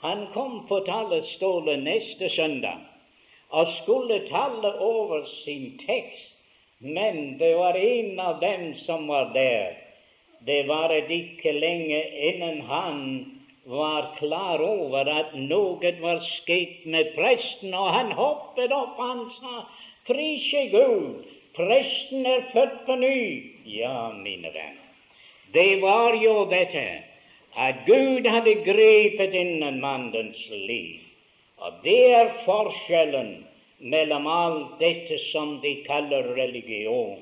[0.04, 2.82] Han kom på talerstolen neste søndag
[3.54, 6.32] og skulle tale over sin tekst,
[6.80, 9.78] men det var en av dem som var der.
[10.46, 13.00] Det varet ikke lenge innen han
[13.65, 19.63] var klar over at noe var skjedd med presten, og han hoppet opp han sa,
[20.10, 21.24] Prise Gud,
[21.58, 23.18] presten er født på ny.
[23.66, 24.84] Ja, mine venner,
[25.54, 26.86] det var jo dette
[27.56, 31.02] at Gud hadde grepet inn en mannens liv.
[31.62, 33.36] Og det er forskjellen
[33.94, 37.22] mellom alt dette som de kaller religion,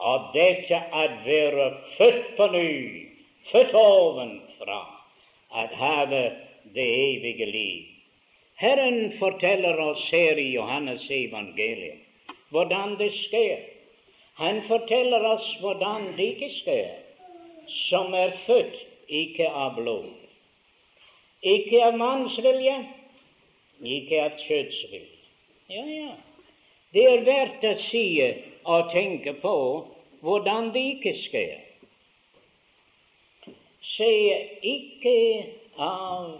[0.00, 2.72] og dette at være født på ny,
[3.52, 4.82] født ovenfra,
[5.54, 6.22] at have
[6.74, 7.88] det evige liv.
[8.60, 12.00] Herren forteller oss her i Johannes evangelium
[12.50, 13.66] hvordan det skjer.
[14.40, 16.90] Han forteller oss hvordan det ikke skjer,
[17.88, 18.78] som er født
[19.10, 20.10] ikke av blod.
[21.42, 22.76] Ikke av mannsvilje,
[23.80, 25.16] ikke av kjøttsvilje.
[25.70, 26.12] Ja, ja.
[26.90, 28.04] Det er verdt å si
[28.66, 29.56] og tenke på
[30.24, 31.56] hvordan det ikke skjer.
[33.94, 34.10] Se,
[34.66, 35.16] ikke
[35.78, 36.32] av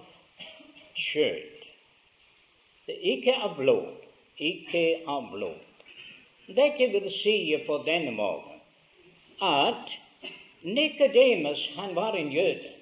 [1.11, 1.67] kjøtt,
[2.89, 4.07] ikke av blod,
[4.51, 5.70] ikke av blod.
[6.57, 7.37] Dette vil si
[7.67, 8.59] på denne måten
[9.41, 9.93] at
[10.63, 12.73] Nikodemus, han var en jøde.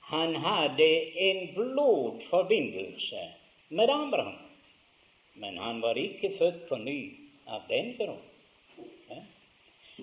[0.00, 0.88] Han hadde
[1.28, 3.22] en blodforbindelse
[3.68, 4.38] med Abraham.
[5.34, 6.98] Men han var ikke født på ny
[7.46, 8.24] av den grunn.
[9.08, 9.20] Ja?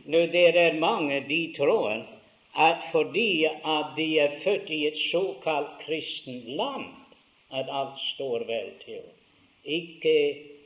[0.06, 2.06] Nå, det er mange de tror
[2.56, 6.88] at fordi at de er født i et såkalt kristent land,
[7.51, 9.04] at alt står vel til.
[9.63, 10.15] Ikke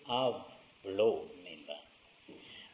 [0.06, 0.38] av
[0.84, 1.30] blod.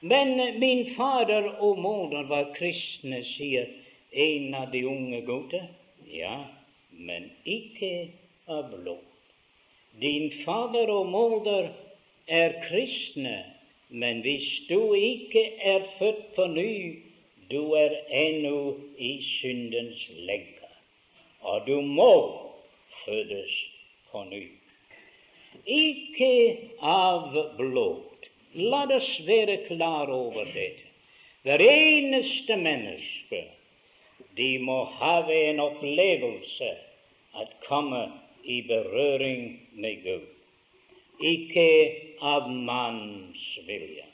[0.06, 3.72] Men min fader og moder var kristne, sier
[4.12, 5.64] en av de unge gutter.
[6.14, 6.44] Ja,
[6.92, 8.12] men ikke
[8.46, 9.02] av blod.
[10.02, 11.72] Din fader og moder
[12.28, 13.38] er kristne,
[13.90, 16.76] men hvis du ikke er født på ny,
[17.50, 20.70] du er ennå i syndens legge,
[21.42, 22.14] og du må
[23.06, 23.58] fødes
[24.12, 24.44] på ny.
[25.66, 26.34] Ikke
[26.82, 28.16] av blod
[28.56, 30.88] La oss være klar over dette.
[31.44, 33.42] Hver eneste menneske
[34.38, 36.70] de må ha en opplevelse
[37.36, 38.06] at komme
[38.48, 40.32] i berøring med Gud,
[41.20, 41.68] ikke
[42.24, 44.08] av manns vilje.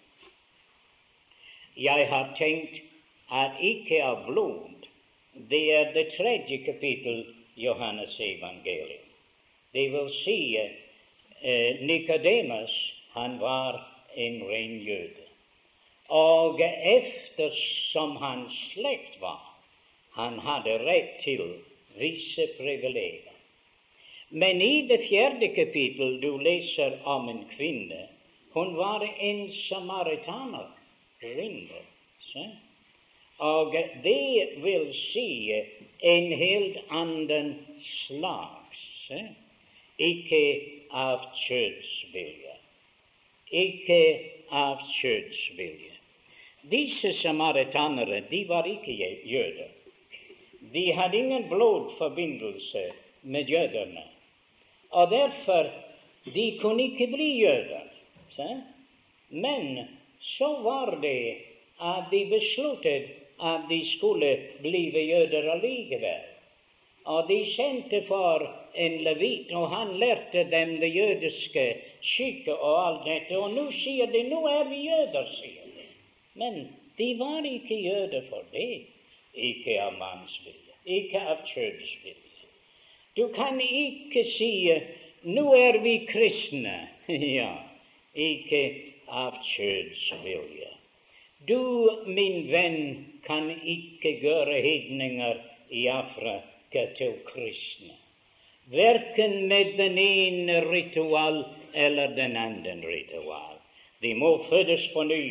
[1.77, 2.81] Jeg har tenkt
[3.29, 4.89] at ikke av blod.
[5.53, 7.23] Det er det tredje kapittel
[7.55, 9.05] Johannes evangelium.
[9.73, 10.39] Det vil si
[11.41, 12.67] eh,
[13.13, 13.81] han var
[14.15, 15.25] en ren jøde.
[16.07, 19.41] Og eftersom hans slekt var,
[20.13, 21.43] han hadde rett til
[21.99, 23.31] visse privilegier.
[24.31, 28.07] Men i det fjerde kapittel du leser om en kvinne.
[28.53, 30.67] Hun var en samaritaner,
[31.19, 31.81] kvinne.
[33.39, 35.51] Og det vil si
[35.99, 37.53] en helt annen
[38.07, 38.83] slags,
[39.97, 40.43] ikke
[40.91, 42.55] av kjødsvilje.
[43.51, 44.03] ikke
[44.51, 45.95] av kjødsvilje.
[46.71, 48.93] Disse samaritanere de var ikke
[49.27, 49.71] jøder.
[50.73, 52.83] De hadde ingen blodforbindelse
[53.21, 54.03] med jødene.
[54.91, 55.67] Og derfor
[56.25, 57.87] de kunne ikke bli jøder.
[58.35, 58.47] Så?
[59.29, 59.87] Men
[60.37, 61.37] så var det
[61.81, 63.09] at de besluttet
[63.41, 66.27] at de skulle bli jøder allikevel.
[67.05, 71.65] Og de sendte for en levit, og han lærte dem det jødiske
[72.13, 73.37] skikket og alt dette.
[73.37, 75.87] Og nå sier de nå er vi jøder, sier de.
[76.41, 76.59] Men
[76.97, 78.83] de var ikke jøder for det.
[79.33, 82.49] Ikke av mannsvilje, ikke av kjønnsvilje.
[83.15, 84.51] Du kan ikke si
[85.23, 86.75] nå er vi kristne.
[87.39, 87.53] ja,
[88.15, 88.61] ikke
[89.07, 90.71] av kjønnsvilje.
[91.47, 91.61] Du,
[92.05, 98.00] min venn, kan ikke gjøre hedninger i Afrika til kristne.
[98.71, 101.43] Verken med den ene ritual
[101.73, 103.57] eller den andre ritual.
[104.01, 105.25] De må fødes på ny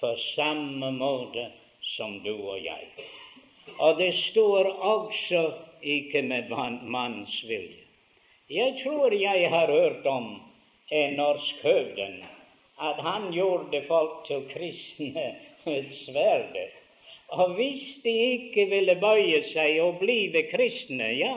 [0.00, 1.46] på samme måte
[1.96, 2.88] som du og jeg.
[3.78, 5.44] Og det står også
[5.82, 6.50] ikke med
[6.82, 7.84] manns vilje.
[8.50, 10.40] Jeg tror jeg har hørt om
[10.90, 12.24] en norsk høvding
[12.80, 16.70] at han gjorde folk til kristne med sverdet.
[17.28, 21.36] Og hvis de ikke ville bøye seg og blive kristne, ja,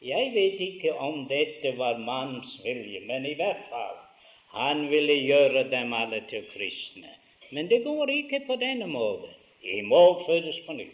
[0.00, 3.98] jeg vet ikke om dette var manns vilje, men i hvert fall
[4.52, 7.12] han ville gjøre dem alle til kristne.
[7.50, 9.34] Men det går ikke på denne måten.
[9.62, 10.86] De må fødes på ny.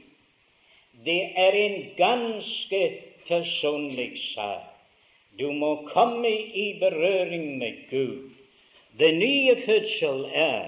[1.04, 2.80] det er en ganske
[3.28, 4.72] personlig sak.
[5.38, 8.30] Du må komme i berøring med Gud.
[8.98, 10.64] Den nye fødsel er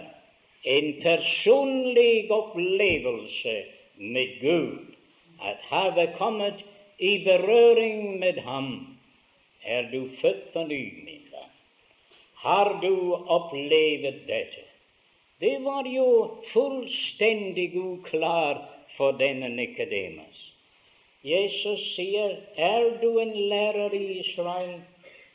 [0.64, 3.62] en personlig opplevelse
[3.96, 4.94] med Gud.
[5.42, 6.64] At havet kommet
[6.98, 8.98] i berøring med Ham,
[9.64, 11.52] er du født på ny, min venn.
[12.34, 14.64] Har du opplevd dette?
[15.40, 16.08] Det var jo
[16.52, 18.58] fullstendig uklar
[18.96, 20.44] for denne Nikodemus.
[21.22, 24.80] Jesus sier, er du en lærer i Israel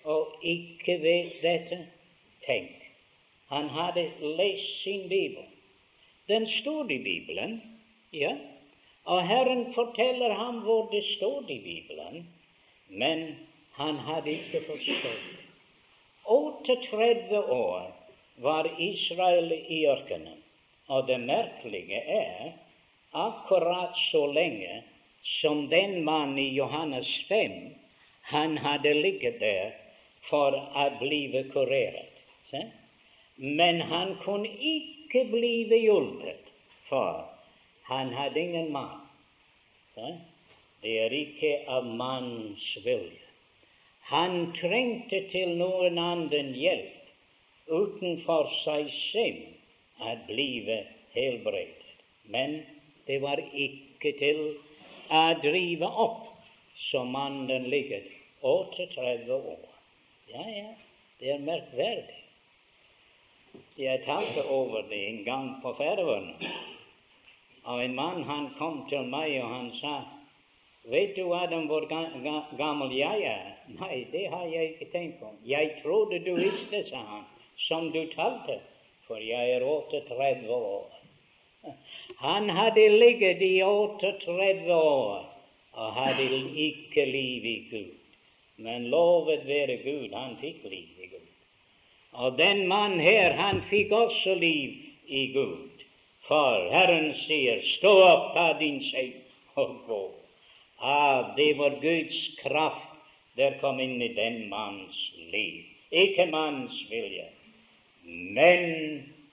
[0.03, 1.79] og ikke vet dette?
[2.47, 2.83] Tenk,
[3.47, 5.45] han hadde lest sin bibel.
[6.27, 7.61] Den stod i Bibelen,
[8.13, 8.35] ja,
[9.05, 12.27] og Herren forteller ham hvor det stod i Bibelen,
[12.87, 13.35] men
[13.75, 15.25] han hadde ikke forstått.
[16.25, 17.91] 38 år
[18.45, 20.39] var Israel i ørkenen,
[20.87, 22.53] og det merkelige er
[23.11, 24.83] akkurat så lenge
[25.41, 27.51] som den mannen i Johannes 5
[28.21, 29.75] han hadde ligget der
[30.29, 32.09] for å bli kurert.
[33.37, 36.51] Men han kunne ikke bli hjulpet,
[36.87, 37.32] for
[37.83, 38.99] han hadde ingen mann.
[40.83, 43.19] Det er ikke av manns vilje.
[44.11, 50.79] Han trengte til noen annen hjelp utenfor seg selv å blive
[51.15, 51.93] helbredet.
[52.33, 52.59] Men
[53.07, 54.41] det var ikke til
[55.11, 56.27] å drive opp
[56.89, 58.03] som mannen ligger
[58.43, 59.63] 38 år.
[60.33, 60.69] Ja, ja,
[61.19, 62.19] det er merkverdig.
[63.77, 66.51] Jeg talte over det en gang på Færøyene.
[67.63, 69.95] Og en mann han kom til meg, og han sa
[70.91, 71.85] Vet du, Adam, hvor
[72.57, 73.51] gammel jeg er?
[73.79, 75.29] Nei, det har jeg ikke tenkt på.
[75.47, 77.23] Jeg trodde du visste, sa han,
[77.69, 78.57] som du talte,
[79.07, 80.89] for jeg er 38 år.
[82.27, 85.23] Han hadde ligget i 38 år
[85.73, 87.93] og hadde ikke liv i Gud.
[88.57, 91.29] Men lovet være Gud, han fikk liv i Gud.
[92.13, 94.75] Og den mann her, han fikk også liv
[95.07, 95.82] i Gud.
[96.27, 99.13] For Herren sier, stå opp, ta din seng
[99.59, 100.01] og gå.
[100.79, 102.89] Ah, det var Guds kraft
[103.37, 104.99] der kom inn i den manns
[105.33, 105.63] liv.
[105.91, 107.27] Ikke manns vilje,
[108.03, 108.65] men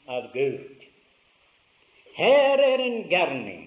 [0.09, 0.87] av Gud.
[2.17, 3.67] Her er en gærning.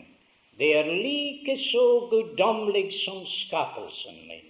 [0.57, 4.43] Det er like så guddommelig som skapelsen, min.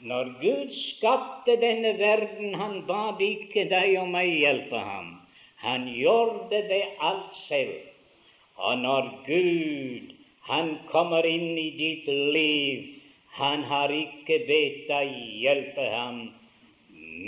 [0.00, 5.17] Når Gud skapte denne verden, han bad ikke deg og meg hjelpe ham.
[5.64, 7.74] Han gjorde det alt selv.
[8.56, 10.14] Og når Gud
[10.48, 12.86] han kommer inn i ditt liv.
[13.38, 15.10] Han har ikke bedt deg
[15.42, 16.22] hjelpe ham,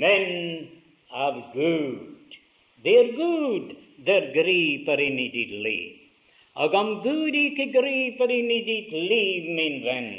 [0.00, 0.30] men
[1.12, 2.38] av Gud.
[2.82, 3.74] Det er Gud
[4.08, 5.98] der griper inn i ditt liv.
[6.56, 10.10] Og om Gud ikke griper inn i ditt liv, min venn,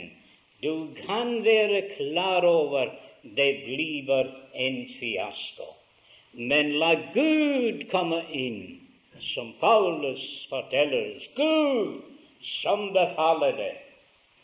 [0.62, 2.94] du kan være klar over
[3.24, 5.74] det blir en fiasko.
[6.34, 8.80] Men la Gud komme inn,
[9.34, 11.20] som Paulus forteller.
[11.36, 12.02] Gud
[12.62, 13.74] som befaler det,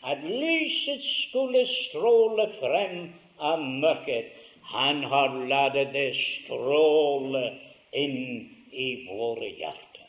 [0.02, 3.08] at lyset skulle stråle frem
[3.38, 4.34] av mørket.
[4.68, 7.44] Han har latt det stråle
[7.96, 8.20] inn
[8.72, 10.08] i våre hjerter.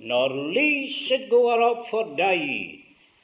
[0.00, 2.46] Når lyset går opp for deg,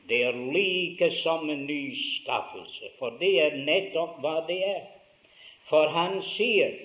[0.06, 4.84] det er like som en ny skapelse, for det er nettopp hva det er.
[5.70, 6.76] For han sier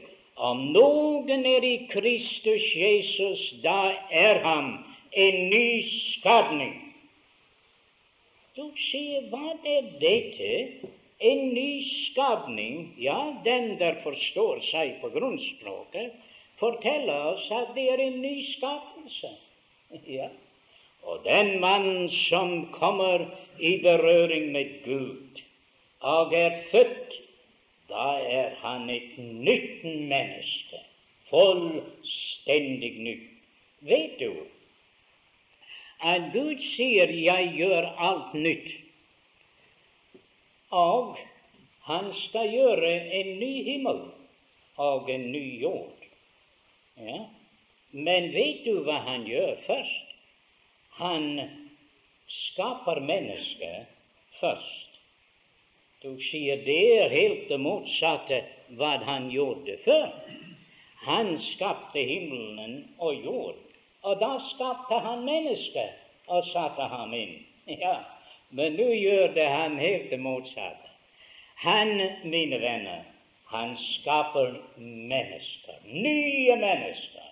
[0.42, 4.72] om noen er i Kristus Jesus, da er han
[5.12, 5.68] en ny
[6.16, 6.74] skapning.
[8.58, 10.90] Du sier, hva er dette?
[11.22, 12.88] En ny skapning?
[12.98, 16.18] Ja, den der forstår seg på grunnspråket,
[16.58, 19.36] forteller oss at det er en ny skapelse.
[20.08, 20.30] Ja.
[21.04, 23.26] Og den mann som kommer
[23.60, 25.42] i berøring med Gud
[26.02, 27.11] og er født,
[27.92, 30.80] da er han et nytt menneske.
[31.30, 33.28] Fullstendig nytt.
[33.82, 34.32] Vet du,
[36.02, 38.78] at Gud sier 'jeg gjør alt nytt',
[40.72, 41.18] og
[41.84, 44.02] han skal gjøre en ny himmel
[44.78, 46.06] og en ny jord.
[46.98, 47.26] Ja.
[47.92, 50.14] Men vet du hva han gjør først?
[51.02, 51.42] Han
[52.28, 53.90] skaper mennesket
[54.40, 54.91] først.
[56.02, 58.44] Du sier det er helt det motsatte
[58.78, 60.08] hva han gjorde før.
[61.06, 63.60] Han skapte himmelen og jord
[64.04, 65.90] og da skapte han mennesket
[66.28, 67.38] og satte ham inn.
[67.82, 67.98] Ja,
[68.50, 70.90] Men nå gjør det han helt det motsatte.
[71.64, 73.06] Han, mine venner,
[73.48, 77.30] han skaper mennesker, nye mennesker.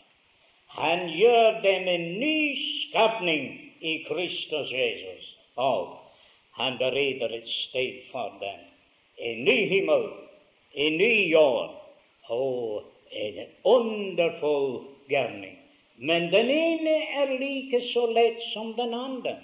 [0.78, 2.38] Han gjør dem en ny
[2.86, 3.50] skapning
[3.82, 5.26] i Kristus Jesus.
[5.56, 5.99] Og
[6.60, 8.64] Han bereder et sted for dem.
[9.18, 10.10] En ny himmel,
[10.76, 11.76] en ny jord.
[12.30, 15.56] Og en underfull gærning.
[15.98, 19.36] Men den ene er like så lett som den andre.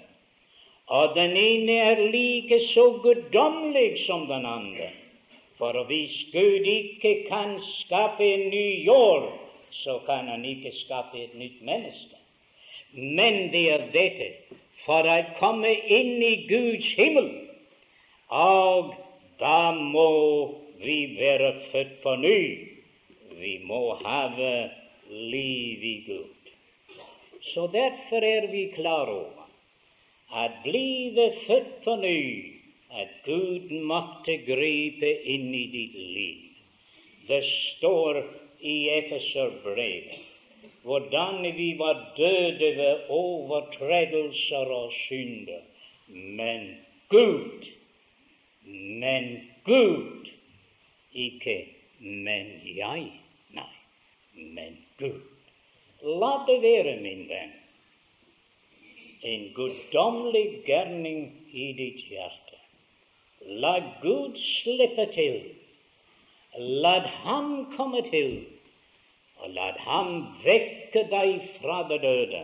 [0.86, 4.90] Og den ene er like så guddommelig som den andre.
[5.58, 9.32] For hvis Gud ikke kan skape en ny jord,
[9.70, 12.16] så kan han ikke skape et nytt menneske.
[12.92, 14.30] Men det er dette
[14.86, 17.28] for å komme inn i Guds himmel.
[18.30, 18.94] Og
[19.42, 20.10] da må
[20.80, 22.40] vi være født på ny.
[23.36, 24.22] Vi må ha
[25.10, 26.52] liv i Gud.
[27.52, 29.46] Så derfor er vi klar over
[30.34, 32.52] at blive født på ny,
[32.90, 36.42] at Gud måtte gripe inn i ditt liv.
[37.28, 38.22] Det står
[38.60, 40.25] i Efeserbrevet
[40.86, 45.62] hvordan vi var døde ved overtredelser og synder.
[46.08, 46.68] Men
[47.08, 47.66] Gud,
[49.02, 50.28] men Gud,
[51.14, 51.58] ikke
[51.98, 53.06] men jeg,
[53.56, 53.72] nei,
[54.34, 55.22] men Gud.
[56.02, 57.54] La det være, min venn
[59.26, 62.58] en guddommelig gærning i ditt hjerte.
[63.62, 65.38] La Gud slippe til.
[66.56, 68.30] La Ham komme til,
[69.42, 70.12] og la Ham
[70.44, 72.42] vekke deg fra det døde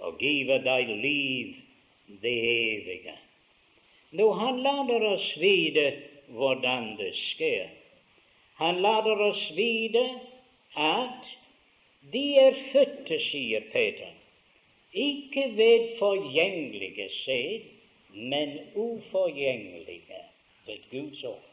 [0.00, 1.56] og give deg liv
[2.22, 3.16] det evige.
[4.18, 5.86] Nå, han lader oss vite
[6.34, 7.68] hvordan det skjer.
[8.60, 10.06] Han lader oss vite
[10.76, 11.28] at
[12.12, 14.10] de er fødte, sier Peter,
[14.92, 17.68] ikke ved forgjengelige sæd,
[18.14, 20.24] men uforgjengelige
[20.66, 21.49] ved Guds ord.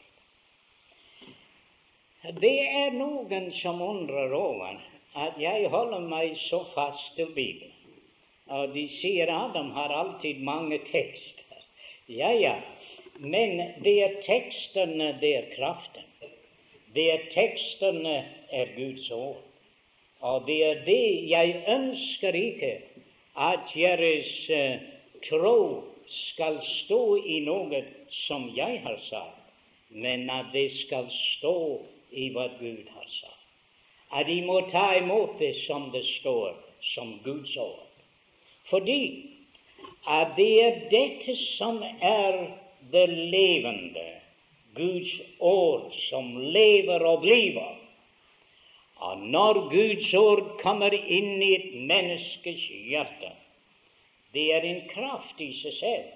[2.18, 4.78] Det er noen som undrer over
[5.14, 7.74] at jeg holder meg så fast til Bibelen.
[8.50, 11.60] Og de sier Adam har alltid mange tekster.
[12.10, 12.56] Ja, ja,
[13.18, 16.08] men det er tekstene, det er kraften.
[16.94, 18.16] Det er tekstene
[18.50, 19.44] er Guds ord.
[20.20, 22.72] Og det er det jeg ønsker ikke
[23.38, 24.80] at deres uh,
[25.28, 25.84] tro
[26.32, 27.84] skal stå i noe
[28.24, 29.54] som jeg har sagt,
[29.94, 31.54] men at det skal stå
[32.10, 33.34] i hva Gud har sagt.
[34.10, 36.54] At de må ta imot det som det står,
[36.94, 37.84] som Guds ord.
[38.70, 39.02] Fordi
[40.08, 42.38] at det er dette som er
[42.92, 44.06] det levende,
[44.76, 47.74] Guds ord, som lever og lever.
[48.98, 53.34] Og når Guds ord kommer inn i et menneskes hjerte,
[54.34, 56.08] det er en kraft i seg selv.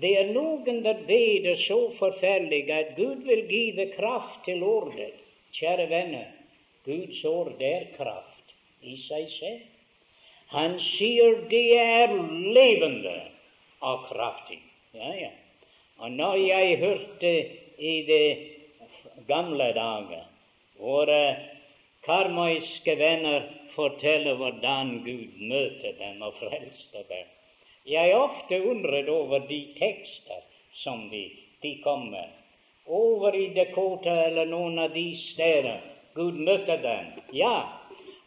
[0.00, 5.12] Det er noen der vet det så forferdelig at Gud vil give kraft til ordet.
[5.54, 6.26] Kjære venner,
[6.84, 9.62] Guds ord er kraft i seg selv.
[10.54, 12.12] Han sier det er
[12.56, 13.14] levende
[13.80, 14.58] og kraftig.
[14.94, 15.30] Ja, ja.
[16.02, 17.32] Og når jeg hørte
[17.78, 18.22] i de
[19.28, 20.26] gamle dager
[20.78, 21.20] våre
[22.04, 27.30] karmøyske venner forteller hvordan Gud møter dem og frelser dem.
[27.84, 30.40] Jeg ofte undret over de tekster
[30.80, 31.26] som de,
[31.62, 32.30] de kommer.
[32.86, 35.82] Over i Dakota eller noen av de steder
[36.14, 37.10] Gud møtte dem.
[37.36, 37.56] Ja,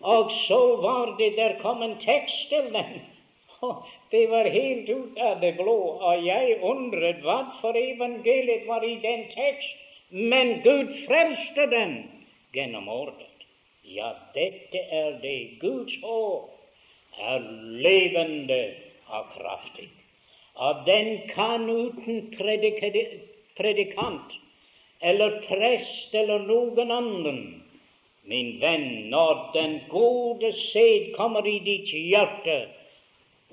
[0.06, 2.98] og så var det der kom en tekst til dem.
[4.12, 9.00] Det var helt ut av det blå, og jeg undret hva for evangeliet var i
[9.02, 9.80] den tekst.
[10.12, 11.96] Men Gud frelste dem
[12.54, 13.48] gjennom ordet.
[13.84, 15.58] Ja, dette er det.
[15.64, 16.54] Guds ord
[17.18, 17.42] er
[17.82, 18.62] levende
[19.10, 19.90] og kraftig.
[20.56, 22.32] Og den kan uten
[23.58, 24.36] predikant
[25.02, 27.42] eller prest eller noen annen
[28.28, 32.58] Min venn, når den gode sæd kommer i ditt hjerte,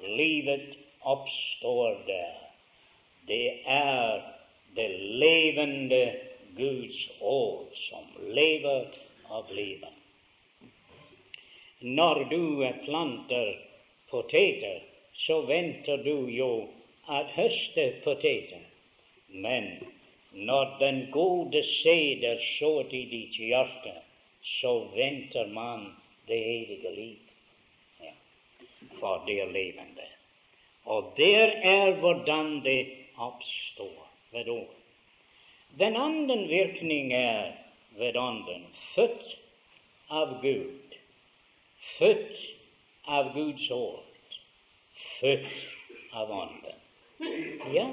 [0.02, 0.72] livet
[1.06, 2.32] oppstår der.
[3.28, 4.24] Det er
[4.74, 4.88] det
[5.22, 6.00] levende
[6.56, 8.90] Guds ord som lever
[9.30, 9.94] av livet.
[11.78, 12.42] Når du
[12.88, 13.54] planter
[14.10, 14.82] poteter,
[15.26, 16.68] så venter du jo
[17.08, 18.62] at høste poteter.
[19.28, 19.68] Men
[20.32, 23.94] når den gode seder sår i ditt hjerte,
[24.60, 25.86] så venter man
[26.28, 27.18] det evige liv.
[28.00, 28.12] Ja.
[29.00, 30.08] For det levende.
[30.84, 34.74] Og der er hvordan det oppstår ved ord.
[35.78, 37.52] Den andre virkning er
[37.98, 39.38] ved Ånden, født
[40.10, 40.84] av Gud
[41.98, 42.40] født
[43.04, 44.03] av Guds ord,
[45.24, 45.46] født
[46.12, 46.80] av Ånden.
[47.74, 47.92] Ja,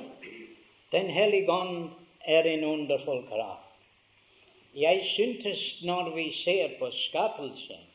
[0.91, 1.89] Den hellige ånd
[2.27, 3.69] er en underfull kraft.
[4.75, 7.85] Jeg syntes når vi ser på skapelsen,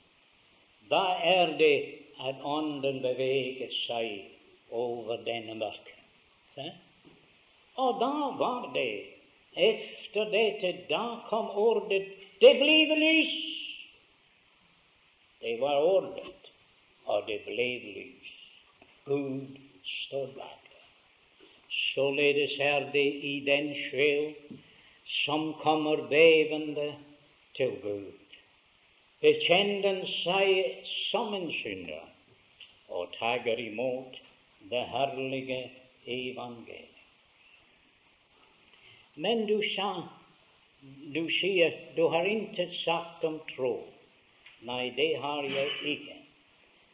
[0.91, 1.77] da er det
[2.25, 6.73] at Ånden beveger seg over denne mørket.
[7.77, 9.05] Og da var det,
[9.53, 12.07] efter dette, da kom ordet
[12.41, 13.37] 'Det blir lys'.
[15.41, 16.53] Det var ordet,
[17.07, 18.26] og det ble lys.
[19.07, 20.63] Gud står bak.
[21.95, 24.35] Således er det i den sjel
[25.25, 26.95] som kommer bevende
[27.57, 28.13] til Gud,
[29.23, 32.05] bekjenner seg som en synder
[32.89, 34.19] og tager imot
[34.71, 35.63] det herlige
[36.07, 36.93] evangeliet.
[39.17, 39.91] Men du sa
[41.15, 43.77] du sier du har intet sagt om tro.
[44.67, 46.19] Nei, det har jeg ikke.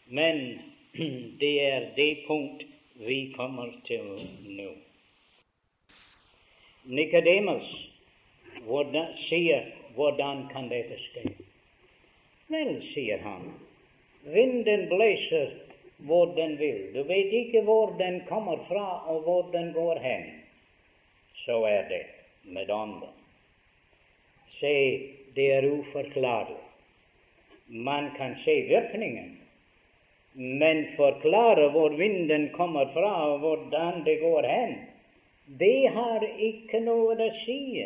[0.06, 0.38] Men
[1.42, 2.64] det er det punkt
[2.94, 4.04] vi kommer til
[4.58, 4.70] nå.
[6.84, 7.68] Nikodemus
[9.28, 11.30] sier hvordan kan dette skje?
[12.52, 13.52] Vel, sier han,
[14.34, 15.52] vinden blåser
[16.06, 16.90] hvor den vil.
[16.94, 20.24] Du vet ikke hvor den kommer fra, og hvor den går hen.
[21.44, 22.02] Så er det
[22.42, 23.14] med ånden.
[24.58, 24.74] Se,
[25.34, 26.58] det er uforklarlig.
[27.66, 29.41] Man kan se virkningen,
[30.32, 34.74] men forklare hvor vinden kommer fra, og hvordan det går hen,
[35.58, 37.84] det har ikke noe å si.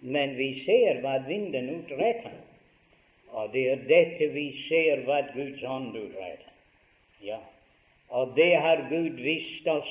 [0.00, 2.36] Men vi ser hva vinden utretter,
[3.36, 6.52] og det er dette vi ser hva Guds ånd utretter.
[7.24, 7.40] Ja,
[8.08, 9.90] og det har Gud vist oss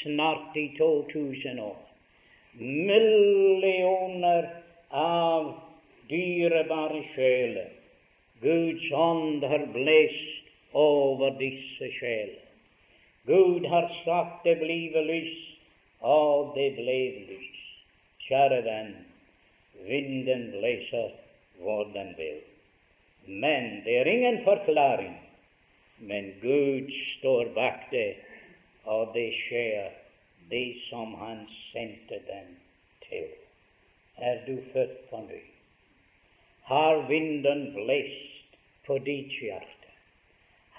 [0.00, 1.76] snart i 2000 år.
[2.56, 4.48] Millioner
[4.88, 5.52] av
[6.08, 7.68] dyrebare sjeler.
[8.40, 10.41] Guds ånd har blest
[10.72, 12.40] over disse sjeler.
[13.26, 15.38] Gud har sagt det blive lys,
[16.00, 17.58] og det ble lys.
[18.26, 18.94] Kjære venn,
[19.86, 21.10] Vinden blåser
[21.58, 22.40] hvor den vil.
[23.26, 25.14] Men det er ingen forklaring.
[25.98, 28.16] Men Gud står bak det,
[28.84, 29.90] og det skjer
[30.50, 32.56] det som Han sendte dem
[33.08, 33.28] til.
[34.16, 35.42] Er du født på ny?
[36.62, 39.81] Har vinden blåst på ditt hjerte?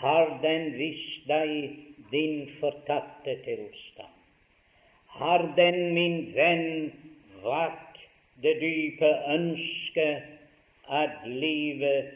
[0.03, 1.51] Har den vist deg
[2.11, 4.11] din fortapte tilstand?
[5.15, 6.91] Har den, min venn,
[7.43, 8.01] vært
[8.43, 10.27] det dype ønsket
[10.91, 12.11] at livet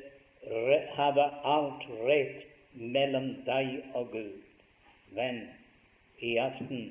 [0.97, 4.43] hadde alt rett mellom deg og Gud.
[5.15, 5.45] Venn,
[6.19, 6.89] i aften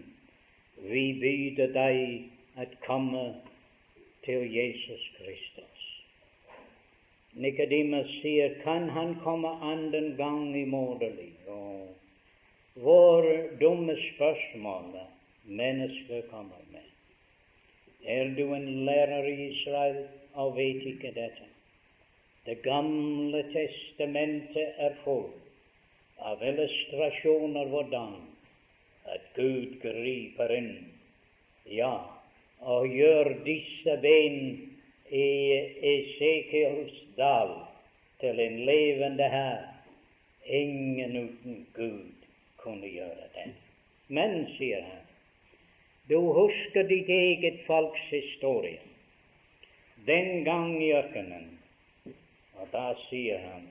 [0.88, 2.01] vi byr deg
[2.57, 3.26] at komme
[4.24, 5.75] til Jesus Kristus.
[7.37, 11.34] Nikodemus sier, kan han komme annen gang i moderlig?
[11.53, 11.93] Og
[12.80, 14.95] våre dumme spørsmål
[15.45, 16.87] mennesker kommer med.
[18.07, 21.49] Er du en lærer i Israel og vet ikke dette?
[22.47, 25.28] Det gamle testamentet er full
[26.22, 28.14] av illustrasjoner hvordan
[29.12, 30.70] at Gud griper inn,
[31.68, 31.97] ja,
[32.62, 34.39] og gjør disse ben
[35.11, 35.28] i
[35.92, 37.54] Esekiels dal
[38.20, 39.64] til en levende hær.
[40.46, 42.26] Ingen uten Gud
[42.57, 43.52] kunne gjøre det.
[44.09, 45.02] Men, sier han,
[46.09, 48.78] du husker ditt eget folks historie.
[50.07, 51.48] Den gang i ørkenen.
[52.57, 53.66] Og da sier han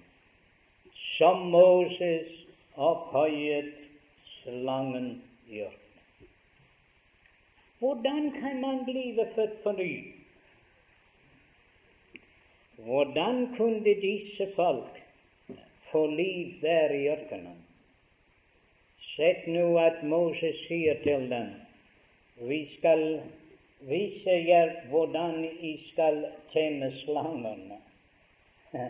[1.16, 2.28] som Moses
[2.76, 3.72] opphøyet
[4.42, 5.82] slangen i ørkenen.
[7.80, 10.15] Hvordan kan man bli født på ny?
[12.78, 15.04] Hvordan kunne disse folk
[15.92, 17.62] få liv der i ørkenen?
[19.16, 21.54] Sett nå at Moses sier til dem
[22.36, 23.22] vi skal
[23.88, 27.80] vise jer hvordan I skal tjene slangene.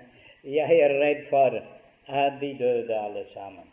[0.57, 1.61] Jeg er redd for
[2.07, 3.69] at de døde alle sammen.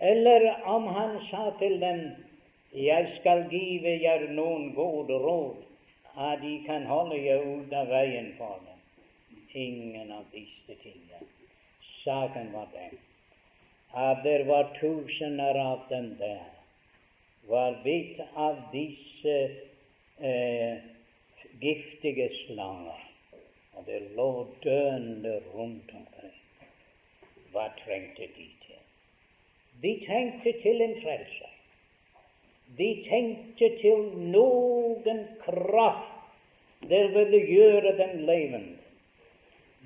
[0.00, 2.00] Eller om han sa til dem
[2.72, 5.56] jeg skal give jer noen gode råd,
[6.16, 8.79] at de kan holde jer ut av veien for dem.
[9.52, 11.26] Ingen av disse tingene.
[12.04, 12.98] Saken var den
[13.92, 16.46] at det var tusener av dem der
[17.46, 19.36] var bitt av disse
[20.18, 20.78] eh,
[21.60, 23.00] giftige slanger,
[23.74, 26.36] og det lå døende rundt omkring.
[27.50, 28.82] Hva trengte de til?
[29.82, 31.56] De trengte til en frelser.
[32.78, 38.79] De tenkte til noen kraft der ville gjøre dem levende.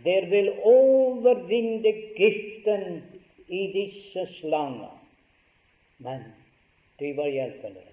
[0.05, 3.03] Der vil overvinne giften
[3.49, 4.93] i disse slanger.
[5.99, 6.25] Men
[6.99, 7.91] de var hjelpeløse.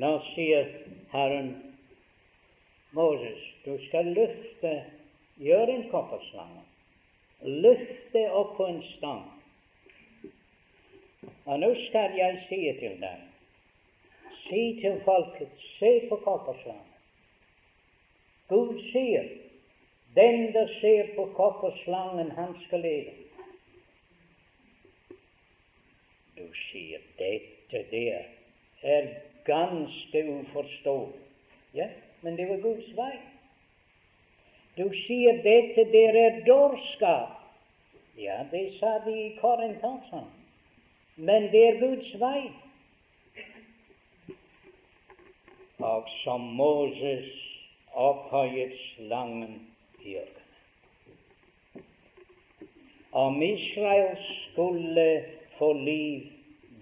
[0.00, 0.70] Nå sier
[1.12, 1.50] Herren
[2.96, 4.72] Moses, du skal løfte
[5.36, 6.62] Gjør en kopperslange.
[7.42, 9.24] Løft det opp på en stang.
[11.44, 13.30] Og nå skal jeg si til deg
[14.44, 16.90] Si til folket, se på kopperslangen.
[18.48, 19.24] Gud sier,
[20.14, 23.10] den der ser på kopperslangen, han skal leve.
[26.36, 28.22] Du sier dette der
[28.82, 29.06] er
[29.44, 31.20] ganske uforståelig.
[31.74, 31.88] Ja,
[32.20, 33.14] men det var Guds vei.
[34.76, 37.40] Du sier dette der er dårskap.
[38.18, 40.24] Ja, det sa de i Korint også.
[41.16, 42.50] Men det er Guds vei.
[45.78, 47.30] Og som Moses
[47.94, 49.73] opphøyet slangen
[50.04, 50.44] i ørkenen.
[53.12, 55.24] Om Israel skulle
[55.58, 56.22] få liv,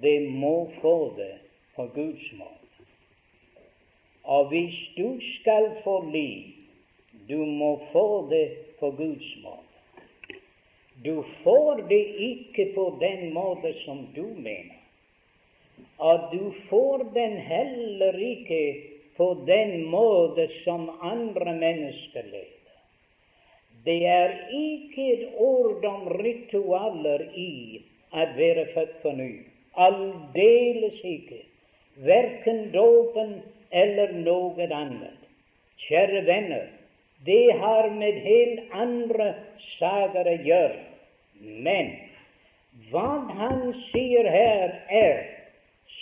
[0.03, 1.35] det må få det
[1.77, 2.87] på Guds måte.
[4.25, 6.45] Og hvis du skal få liv,
[7.29, 8.49] du må få det
[8.81, 9.69] på Guds måte.
[11.05, 14.79] Du får det ikke på den måte som du mener.
[15.99, 18.63] Og du får den heller ikke
[19.17, 22.62] på den måte som andre mennesker lever.
[23.85, 29.33] Det er ikke et ord om ritualer i å være født på ny.
[29.75, 31.41] Aldeles ikke.
[32.07, 35.19] Verken dåpen eller noe annet.
[35.83, 36.69] Kjære venner,
[37.27, 39.33] det har med helt andre
[39.79, 40.81] saker å gjøre.
[41.43, 41.91] Men
[42.91, 45.25] hva han sier her, er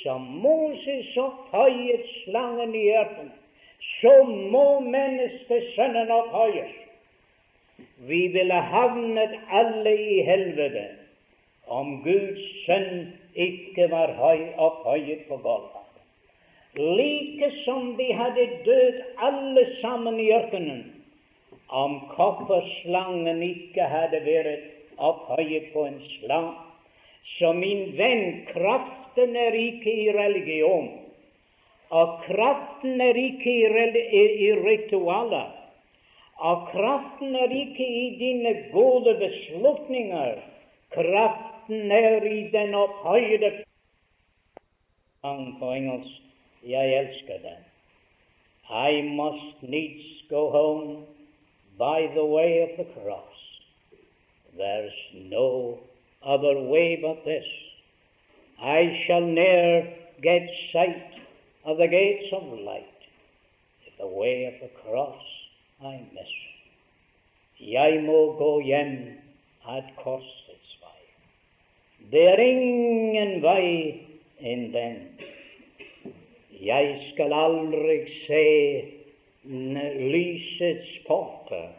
[0.02, 3.32] som Moses opphøyet slangen i ørkenen,
[4.00, 6.76] så må menneskesønnen opphøyes.
[8.08, 10.86] Vi ville havnet alle i helvete
[11.70, 15.84] om Guds sønn ikke var høy opphøyet på Golgata.
[16.78, 20.82] Like som de hadde dødd alle sammen i ørkenen
[21.70, 24.66] om kopperslangen ikke hadde vært
[24.98, 26.50] opphøyet på en slang.
[27.38, 30.88] Så min venn, kraften er ikke i religion,
[31.90, 33.66] og kraften er ikke i,
[34.46, 35.50] i, ritualer,
[36.40, 40.34] og kraften er ikke i dine gode beslutninger.
[40.90, 43.64] Kraften er i den opphøyde
[45.60, 46.22] på engelsk.
[46.66, 47.60] Jeg elsker den.
[48.70, 51.04] I must needs go home
[51.78, 53.60] by the way of the cross.
[54.56, 55.78] There's no
[56.22, 57.46] other way but this.
[58.58, 59.86] I shall ne'er
[60.22, 61.20] get sight
[61.64, 63.00] of the gates of light
[63.86, 65.39] if the way of the cross
[65.82, 65.98] I.
[67.60, 68.96] Jeg må gå hjem
[69.68, 71.04] at korsets vei.
[72.12, 73.68] Det er ingen vei
[74.44, 74.98] enn den.
[76.60, 78.42] Jeg skal aldri se
[79.48, 81.70] lysets porter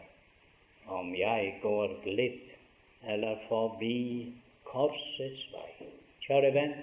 [0.90, 4.32] om jeg går glipp eller forbi
[4.66, 5.86] korsets vei.
[6.26, 6.74] Kjære venn,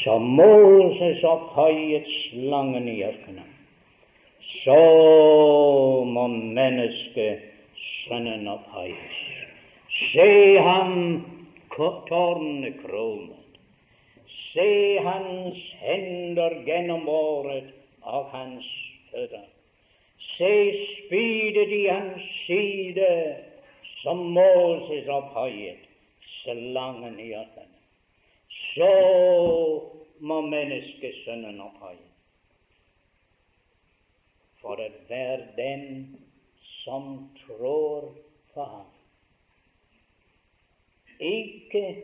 [0.00, 3.55] som Moses opphøyet slangen i ørkenen,
[4.64, 4.80] så
[6.04, 9.16] må menneskesønnen opphøyes.
[10.12, 11.24] Se ham
[11.76, 13.36] tårnekronet.
[14.52, 18.64] Se hans hender gjennombåret av hans
[19.10, 19.44] føtter.
[20.36, 20.52] Se
[20.84, 23.10] spydet i hans side
[24.02, 25.84] som Moses opphøyet
[26.40, 27.70] slangen i hjertet.
[28.72, 28.92] Så
[30.20, 32.05] må menneskesønnen opphøyes.
[34.66, 36.16] For enhver hver den
[36.60, 38.14] som trår
[38.54, 38.86] på ham,
[41.20, 42.02] ikke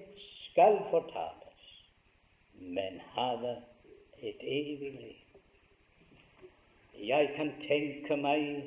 [0.51, 1.65] skal fortapes,
[2.55, 3.57] men have
[4.23, 5.41] et evig liv.
[7.09, 8.63] Jeg kan tenke meg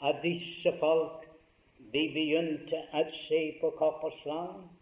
[0.00, 1.28] at disse folk
[1.92, 4.72] de begynte å se på kopperslangen,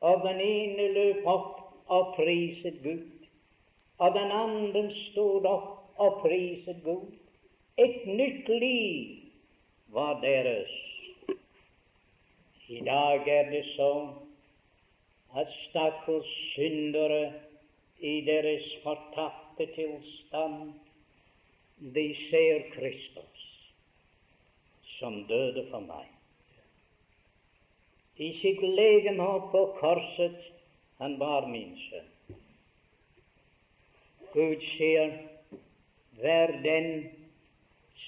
[0.00, 3.26] og den ene løp opp og priset Gud,
[3.98, 7.19] og den andre stod opp og priset Gud.
[7.80, 9.16] Et nytt liv
[9.96, 10.74] var deres.
[12.68, 14.12] I dag er det sånn
[15.40, 17.24] at stakkars syndere
[18.04, 20.72] i deres fortapte tilstand,
[21.96, 23.44] de ser Kristus
[24.98, 26.10] som døde for meg
[28.20, 30.36] i sitt legeme på korset.
[31.00, 32.36] Han var min sønn.
[34.34, 35.14] Gud sier,
[36.20, 36.90] vær den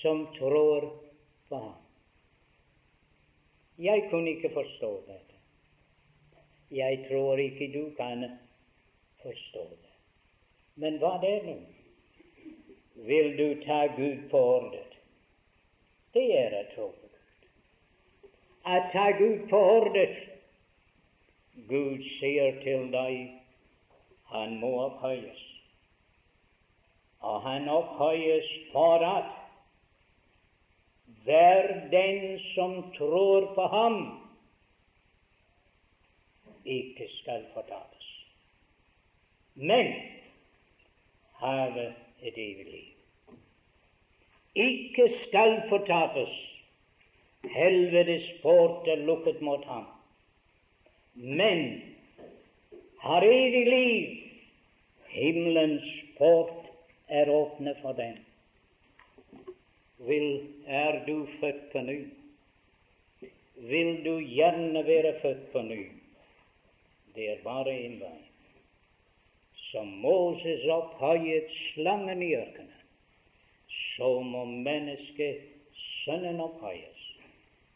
[0.02, 0.88] som tror
[1.48, 1.78] på ham.
[3.76, 5.38] Jeg kunne ikke forstå dette.
[6.70, 8.24] Jeg tror ikke du kan
[9.22, 9.92] forstå det.
[10.74, 11.56] Men hva er det nå?
[13.08, 14.98] Vil du ta Gud på ordet?
[16.12, 16.88] Det er å tro
[18.62, 20.10] å ta Gud på ordet.
[21.68, 23.38] Gud sier til deg
[24.32, 25.48] han må opphøyes.
[27.22, 29.41] og han opphøyes for at
[31.24, 33.98] hver den som tror på ham,
[36.64, 38.08] ikke skal fortapes,
[39.54, 39.92] men
[41.42, 42.92] have et evig liv.
[44.54, 46.32] Ikke skal fortapes.
[47.54, 49.86] Helvetes port er lukket mot ham.
[51.14, 51.82] Men
[53.00, 54.18] har evig liv.
[55.08, 56.68] Himmelens port
[57.08, 58.16] er åpne for dem.
[60.06, 61.98] Vil, er du født på ny?
[63.54, 65.82] Vil du gjerne være født på ny?
[67.14, 68.16] Det er bare én vei.
[69.70, 72.82] Som Moses opphøyet slangen i ørkenen,
[73.94, 75.48] så må mennesket
[76.02, 77.02] Sønnen opphøyes,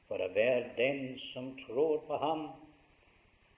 [0.08, 2.48] for å være den som tror på ham,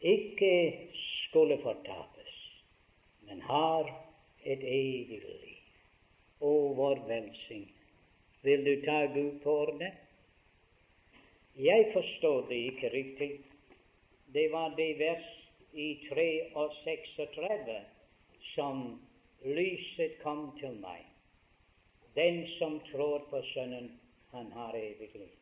[0.04, 0.52] ikke
[1.00, 2.36] skulle fortapes,
[3.24, 3.88] men har
[4.44, 5.56] et evig liv.
[6.44, 7.77] Å, vår velsign.
[8.48, 9.92] Vil du ta Gud på ordet?
[11.56, 13.40] Jeg forstår det ikke riktig.
[14.32, 15.26] Det var det vers
[15.72, 17.76] i 3 og 36
[18.54, 18.80] som
[19.44, 21.04] lyset kom til meg.
[22.16, 23.90] Den som tror på Sønnen,
[24.32, 25.36] han har evig liv.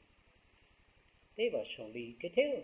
[1.37, 2.57] Det var så like til.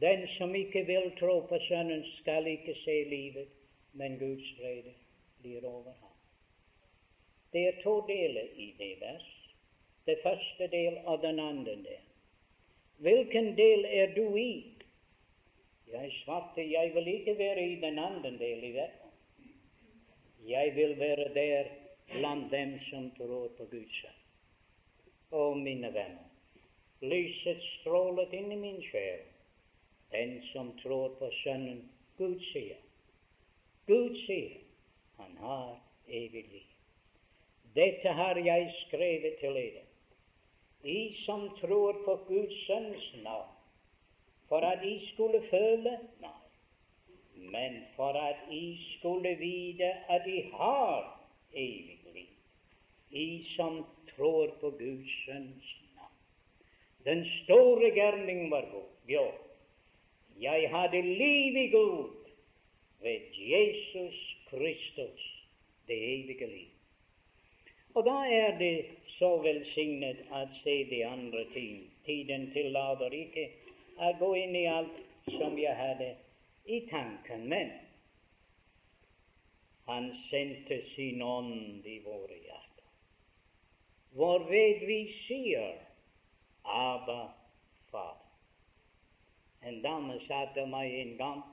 [0.00, 3.48] Den som ikke vil tro på Sønnen, skal ikke se livet,
[3.92, 4.96] men Guds frede
[5.42, 6.17] blir over ham.
[7.52, 9.28] Det er to deler i det vers.
[10.06, 12.04] Det første del og den andre del.
[12.98, 14.74] Hvilken del er du i?
[15.92, 19.12] Jeg svarte jeg vil ikke være i den andre del i verden.
[20.48, 21.64] Jeg vil være der
[22.12, 24.16] blant dem som tror på Guds sønn.
[25.30, 26.28] Å, mine venner,
[27.04, 29.26] lyset strålet inn i min sjel.
[30.12, 31.82] Den som tror på Sønnen,
[32.16, 32.80] Gud sier.
[33.86, 34.56] Gud sier
[35.20, 35.76] han har
[36.08, 36.67] evig liv.
[37.74, 39.84] Dette har jeg skrevet til dere,
[40.84, 43.54] I som tror på Guds Sønns navn,
[44.48, 46.34] for at I skulle føle Nei,
[47.34, 51.04] men for at I skulle vite at I har
[51.52, 52.32] evig liv.
[53.10, 56.16] I som tror på Guds Sønns navn.
[57.04, 59.32] Den store gjerning var god.
[60.40, 62.14] Jeg hadde liv i Gud
[63.02, 65.46] ved Jesus Kristus,
[65.88, 66.77] det evige liv.
[67.98, 68.86] Og da er det
[69.16, 71.80] så velsignet å se de andre ting.
[72.06, 73.46] Tiden tillater ikke
[74.06, 75.00] å gå inn i alt
[75.34, 76.12] som jeg hadde
[76.70, 77.48] i tanken.
[77.50, 77.72] Men
[79.88, 82.86] han sendte sin ånd i våre hjerter,
[84.14, 85.74] hvorved vi sier
[86.62, 87.32] Abba,
[87.90, 88.14] Far.
[89.66, 91.46] En dame sa til meg en gang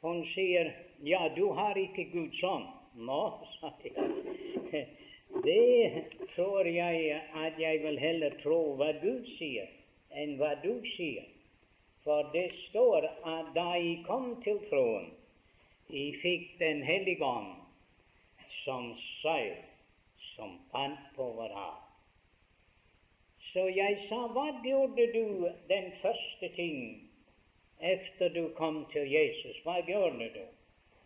[0.00, 0.72] Hun sier,
[1.04, 4.86] 'Ja, du har ikke Guds ånd.' Nå, sa jeg.
[5.30, 6.04] Det
[6.34, 9.68] tror jeg at jeg vil heller tro hva Gud sier,
[10.10, 11.28] enn hva du sier.
[12.04, 15.12] For det står at da jeg kom til troen,
[15.90, 17.52] jeg fikk Den hellige ånd
[18.64, 18.90] som
[19.22, 19.54] seil,
[20.34, 21.78] som fant på vår hav.
[23.52, 26.80] Så jeg sa, hva gjorde du den første ting
[27.80, 29.62] efter du kom til Jesus?
[29.64, 30.42] Hva gjorde du?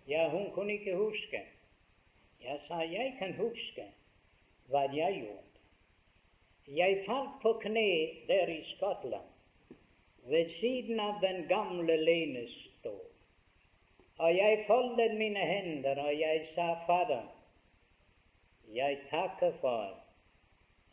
[0.08, 1.44] Ja, hun kunne ikke huske.
[2.44, 3.86] Jeg sa, jeg kan huske
[4.68, 5.40] hva jeg gjorde.
[6.66, 7.88] Jeg falt på kne
[8.28, 9.28] der i Skottland,
[10.24, 13.04] ved siden av den gamle lenestol.
[14.18, 17.26] Og jeg foldet mine hender, og jeg sa, Fader,
[18.72, 20.00] jeg takker for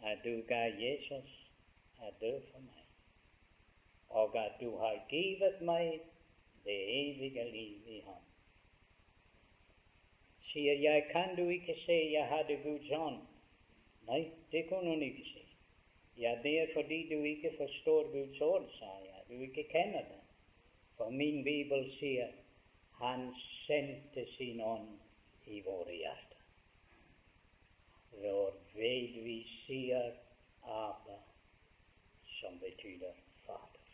[0.03, 1.31] at du ga Jesus
[2.01, 2.85] å dø for meg,
[4.09, 6.01] og at du har givet meg
[6.65, 8.23] det evige liv i ham.
[10.51, 13.21] Sier jeg, kan du ikke se jeg hadde Guds ånd?
[14.11, 15.45] Nei, det kunne hun ikke si.
[16.19, 19.21] Ja, det er fordi du ikke forstår Guds ord, sa jeg.
[19.29, 20.19] Du ikke kjenner det.
[20.97, 22.27] For min bibel sier
[22.99, 23.35] han
[23.65, 24.99] sendte sin ånd
[25.47, 26.27] i våre hjerter.
[28.11, 28.51] ved
[29.23, 30.11] vi sier
[30.63, 31.17] Abba,
[32.39, 33.13] som betyr
[33.45, 33.87] Fader.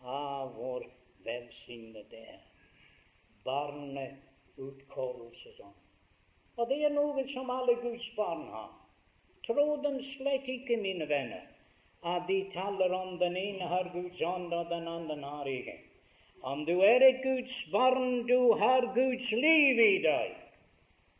[0.00, 0.86] Ah, hvor
[1.24, 2.38] velsignet det er.
[3.44, 5.74] Barneutkårelsesånd.
[6.56, 8.79] Og det er noe som alle Guds barn har.
[9.50, 11.46] Tro dem slett ikke, mine venner,
[12.06, 15.74] at de taler om den ene har Guds ånd, og den andre har ikke.
[16.46, 20.36] Om du er et Guds barn, du har Guds liv i deg.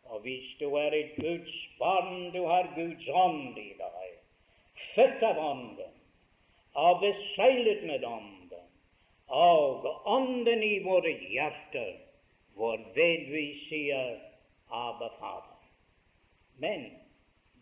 [0.05, 4.15] Og hvis du er et Guds barn, du har Guds ånd i deg.
[4.95, 5.99] Født av Ånden
[6.79, 8.65] og beseglet med Ånden,
[9.27, 11.97] og Ånden i våre hjerter,
[12.55, 14.17] hvorved vi sier
[14.71, 15.59] Abba, Fader.
[16.63, 16.87] Men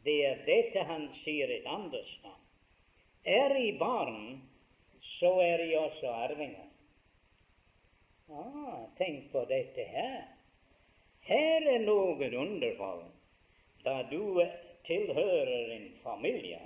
[0.05, 2.37] det er dette han sier et annet sted.
[3.29, 4.41] Er I barn,
[5.19, 6.67] så er I også arvinger.
[8.31, 10.27] Ah, tenk på dette her.
[11.29, 13.05] Her er noe underfall.
[13.85, 14.41] Da du
[14.87, 16.61] tilhører en familie,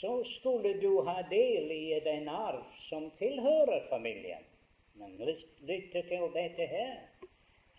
[0.00, 4.46] så skulle du ha del i den arv som tilhører familien.
[4.94, 6.96] Men lytt til dette her.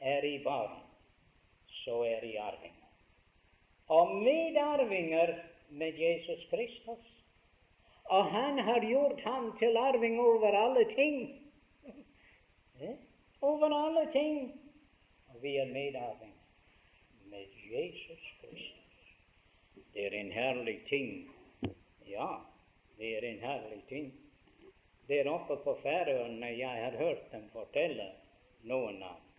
[0.01, 0.80] Er I barn,
[1.84, 2.81] så er I arvinger.
[3.88, 5.36] Og medarvinger
[5.70, 7.06] med Jesus Kristus.
[8.04, 11.42] Og han har gjort ham til arving over alle ting.
[13.42, 14.62] over alle ting.
[15.28, 16.42] Og vi er medarvinger
[17.26, 18.82] med Jesus Kristus.
[19.94, 21.36] Det er en herlig ting.
[22.08, 22.28] Ja,
[22.98, 24.14] det er en herlig ting.
[25.08, 28.12] Der oppe på Færøyene jeg har hørt dem fortelle
[28.64, 29.31] noen av.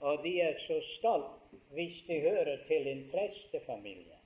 [0.00, 4.18] Og de er så stolt hvis de hører til en prestefamilie.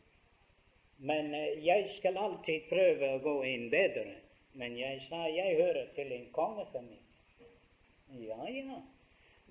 [0.99, 4.19] Men eh, jeg skal alltid prøve å gå inn bedre.
[4.59, 6.99] Men jeg sa jeg hører til en kongefamilie.
[8.23, 8.81] Ja, ja.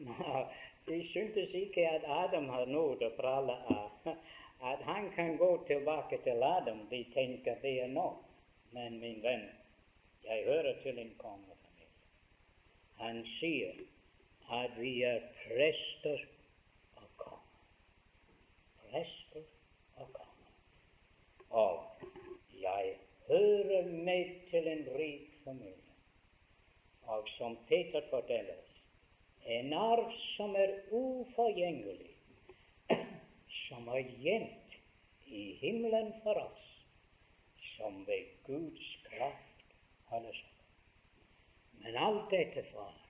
[0.06, 0.44] Nå,
[0.86, 4.14] de syntes ikke at Adam har noe å prale av.
[4.62, 8.22] At han kan gå tilbake til Adam, de tenker det er nok.
[8.72, 9.48] Men min venn,
[10.24, 11.90] jeg hører til en kongefamilie.
[13.02, 13.82] Han sier
[14.52, 16.26] at vi er prester
[16.96, 17.52] og konger.
[18.90, 19.44] Prester
[19.96, 20.52] og konger.
[21.50, 22.02] Og
[22.62, 22.96] jeg
[23.28, 25.76] hører med til en rik familie.
[27.04, 28.84] Og som Peter forteller oss,
[29.46, 32.12] en arv som er uforgjengelig,
[33.68, 34.76] som er gjemt
[35.26, 36.68] i himmelen for oss,
[37.78, 39.66] som ved Guds kraft
[40.12, 40.48] holder seg.
[41.82, 43.01] Men alt dette for,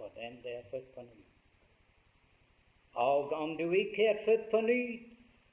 [0.00, 1.24] for dem det er født på ny.
[2.94, 5.02] Og om du ikke er født på ny,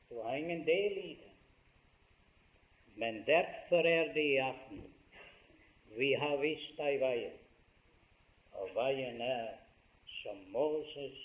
[0.10, 1.34] du har ingen del i det.
[2.96, 4.84] Men derfor er det i aften
[5.98, 7.38] vi har vist deg veien,
[8.54, 9.48] og veien er
[10.22, 11.18] som Moses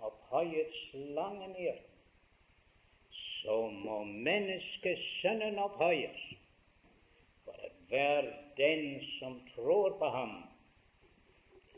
[0.00, 1.84] opphøyet slangen i ørkenen.
[3.10, 6.22] Så må menneskesønnen opphøyes,
[7.44, 10.47] for hver den som tror på ham,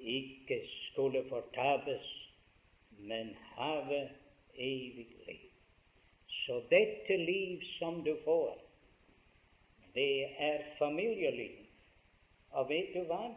[0.00, 2.30] ikke skulle fortapes,
[2.98, 4.10] men have
[4.54, 5.50] evig liv.
[6.26, 8.58] Så dette liv som du får,
[9.94, 11.56] det er familieliv.
[12.50, 13.28] Og vet du hva?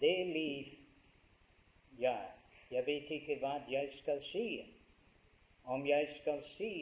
[0.00, 0.78] Det liv
[2.00, 2.16] Ja,
[2.70, 4.46] jeg vet ikke hva jeg skal si.
[5.64, 6.72] Om jeg skal si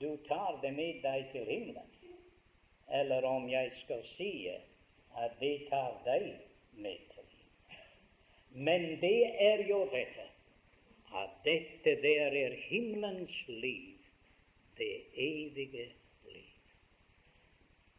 [0.00, 1.88] du tar det med deg til himmelen,
[3.00, 4.48] eller om jeg skal si
[5.16, 6.28] at det tar deg
[6.72, 7.11] med.
[8.54, 10.28] Men det er jo dette
[11.12, 13.98] at dette der er himmelens liv,
[14.78, 15.92] det evige
[16.24, 16.48] liv.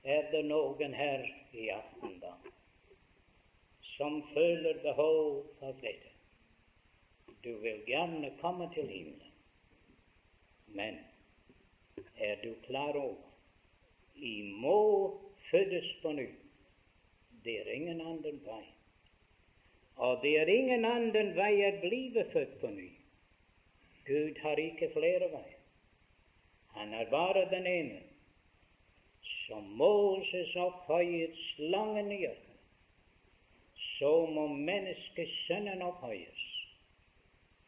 [0.04, 2.34] er det noen her i aften, da,
[3.95, 6.10] som føler behov for dette?
[7.43, 9.32] Du vil gjerne komme til himmelen,
[10.68, 10.99] men
[12.18, 13.30] er du klar over
[14.16, 15.20] I må
[15.51, 16.30] fødes på ny.
[17.43, 18.64] Det er ingen annen vei.
[19.98, 22.89] Og det er ingen annen vei å bli født på ny.
[24.06, 25.60] Gud har ikke flere veier.
[26.74, 28.02] Han er bare den ene
[29.46, 32.62] som Moses opphøyet slangen i ørkenen,
[34.00, 36.44] så må menneskesønnen opphøyes,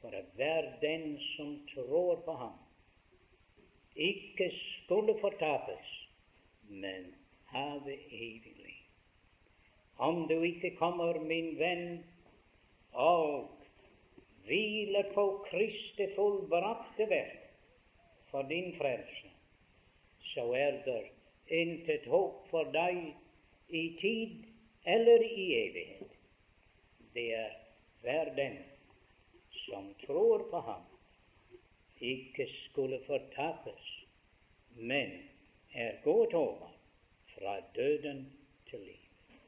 [0.01, 2.57] for at hver den som tror på ham,
[3.95, 5.93] ikke skulle fortapes,
[6.67, 7.13] men
[7.53, 8.81] have evig liv.
[9.97, 12.03] Om du ikke kommer, min venn,
[12.95, 13.51] og
[14.45, 17.41] hviler på Kristi fullbrakte verk
[18.31, 19.31] for din frelse,
[20.33, 21.01] så er det
[21.47, 23.01] intet håp for deg
[23.69, 24.45] i tid
[24.85, 26.15] eller i evighet.
[27.13, 27.53] Det er
[28.01, 28.57] hver den
[29.65, 30.83] som tror på ham,
[31.99, 33.91] ikke skulle fortapes,
[34.75, 35.15] men
[35.73, 36.71] er gått over
[37.35, 38.25] fra døden
[38.69, 39.39] til liv.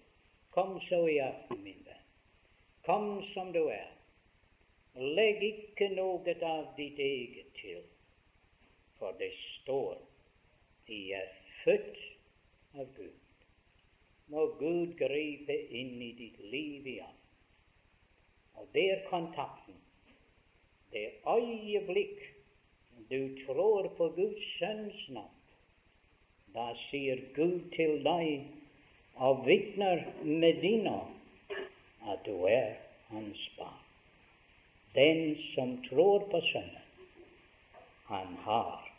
[0.51, 1.86] Kom så i aften, min.
[2.87, 3.87] Kom som du er.
[4.95, 7.81] Legg ikke noe av ditt eget til,
[8.95, 9.97] for det står
[10.95, 11.33] i er
[11.65, 11.97] født
[12.79, 13.41] av Gud.
[14.31, 17.19] Må Gud gripe inn i ditt liv igjen.
[18.55, 19.75] Og det er kontakten.
[20.95, 22.23] Det øyeblikk
[23.11, 25.35] du tror på Guds Sønns navn,
[26.55, 28.47] da sier Gud til deg
[29.19, 31.16] og vitner med din ånd
[32.11, 32.75] at du er
[33.07, 33.83] Hans barn.
[34.95, 36.83] Den som tror på Sønnen,
[38.05, 38.91] han har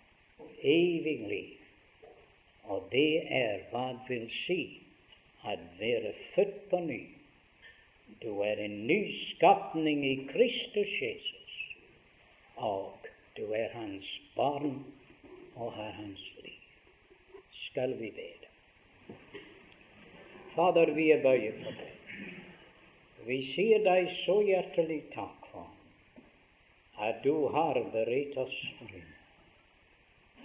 [0.62, 1.54] evig liv.
[2.64, 4.60] Og det er hva det vil si
[5.44, 7.00] at være født på ny.
[8.22, 9.00] Du er en ny
[9.34, 11.58] skapning i Kristus Jesus,
[12.56, 14.84] og du er hans barn
[15.56, 16.62] og har hans liv.
[17.68, 18.48] Skal vi bede?
[20.54, 21.97] Fader, vi er bøye for deg.
[23.28, 25.68] Vi sier deg så hjertelig takk for
[27.08, 28.56] at du har beredt oss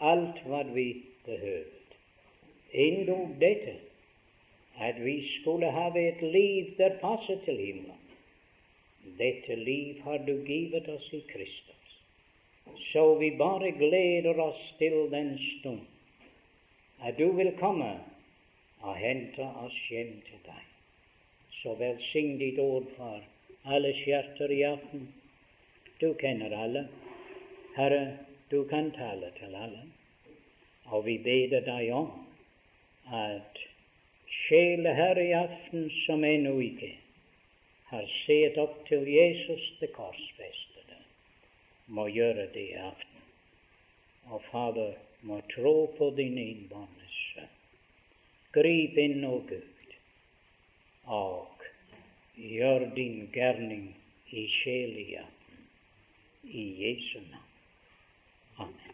[0.04, 0.90] alt hva vi
[1.26, 1.84] behøver
[2.74, 3.76] endog dette
[4.82, 8.00] at vi skulle ha et liv der passer til himmelen.
[9.18, 12.00] Dette liv har du givet oss i Kristus.
[12.92, 15.82] Så vi bare gleder oss til den stund
[17.04, 18.00] at du vil komme
[18.82, 20.73] og hente oss hjem til deg.
[21.64, 23.22] Så velsign ditt ord for
[23.64, 25.08] alles hjerter i aften.
[26.00, 26.88] Du kjenner alle.
[27.78, 28.18] Herre,
[28.52, 29.86] du kan tale til alle.
[30.92, 32.10] Og vi beder deg om
[33.08, 33.62] at
[34.44, 36.92] sjeler her i aften som ennå ikke
[37.94, 41.00] har sett opp til Jesus det korsfestede,
[41.88, 43.24] må gjøre det i aften.
[44.34, 47.48] Og Fader må tro på din innbåndelse.
[48.52, 49.96] Grip inn, å Gud,
[51.08, 51.53] og
[52.38, 53.96] gjør din gjerning
[54.30, 55.62] i sjel i aften.
[56.44, 57.52] I Jesu navn.
[58.58, 58.93] Amen.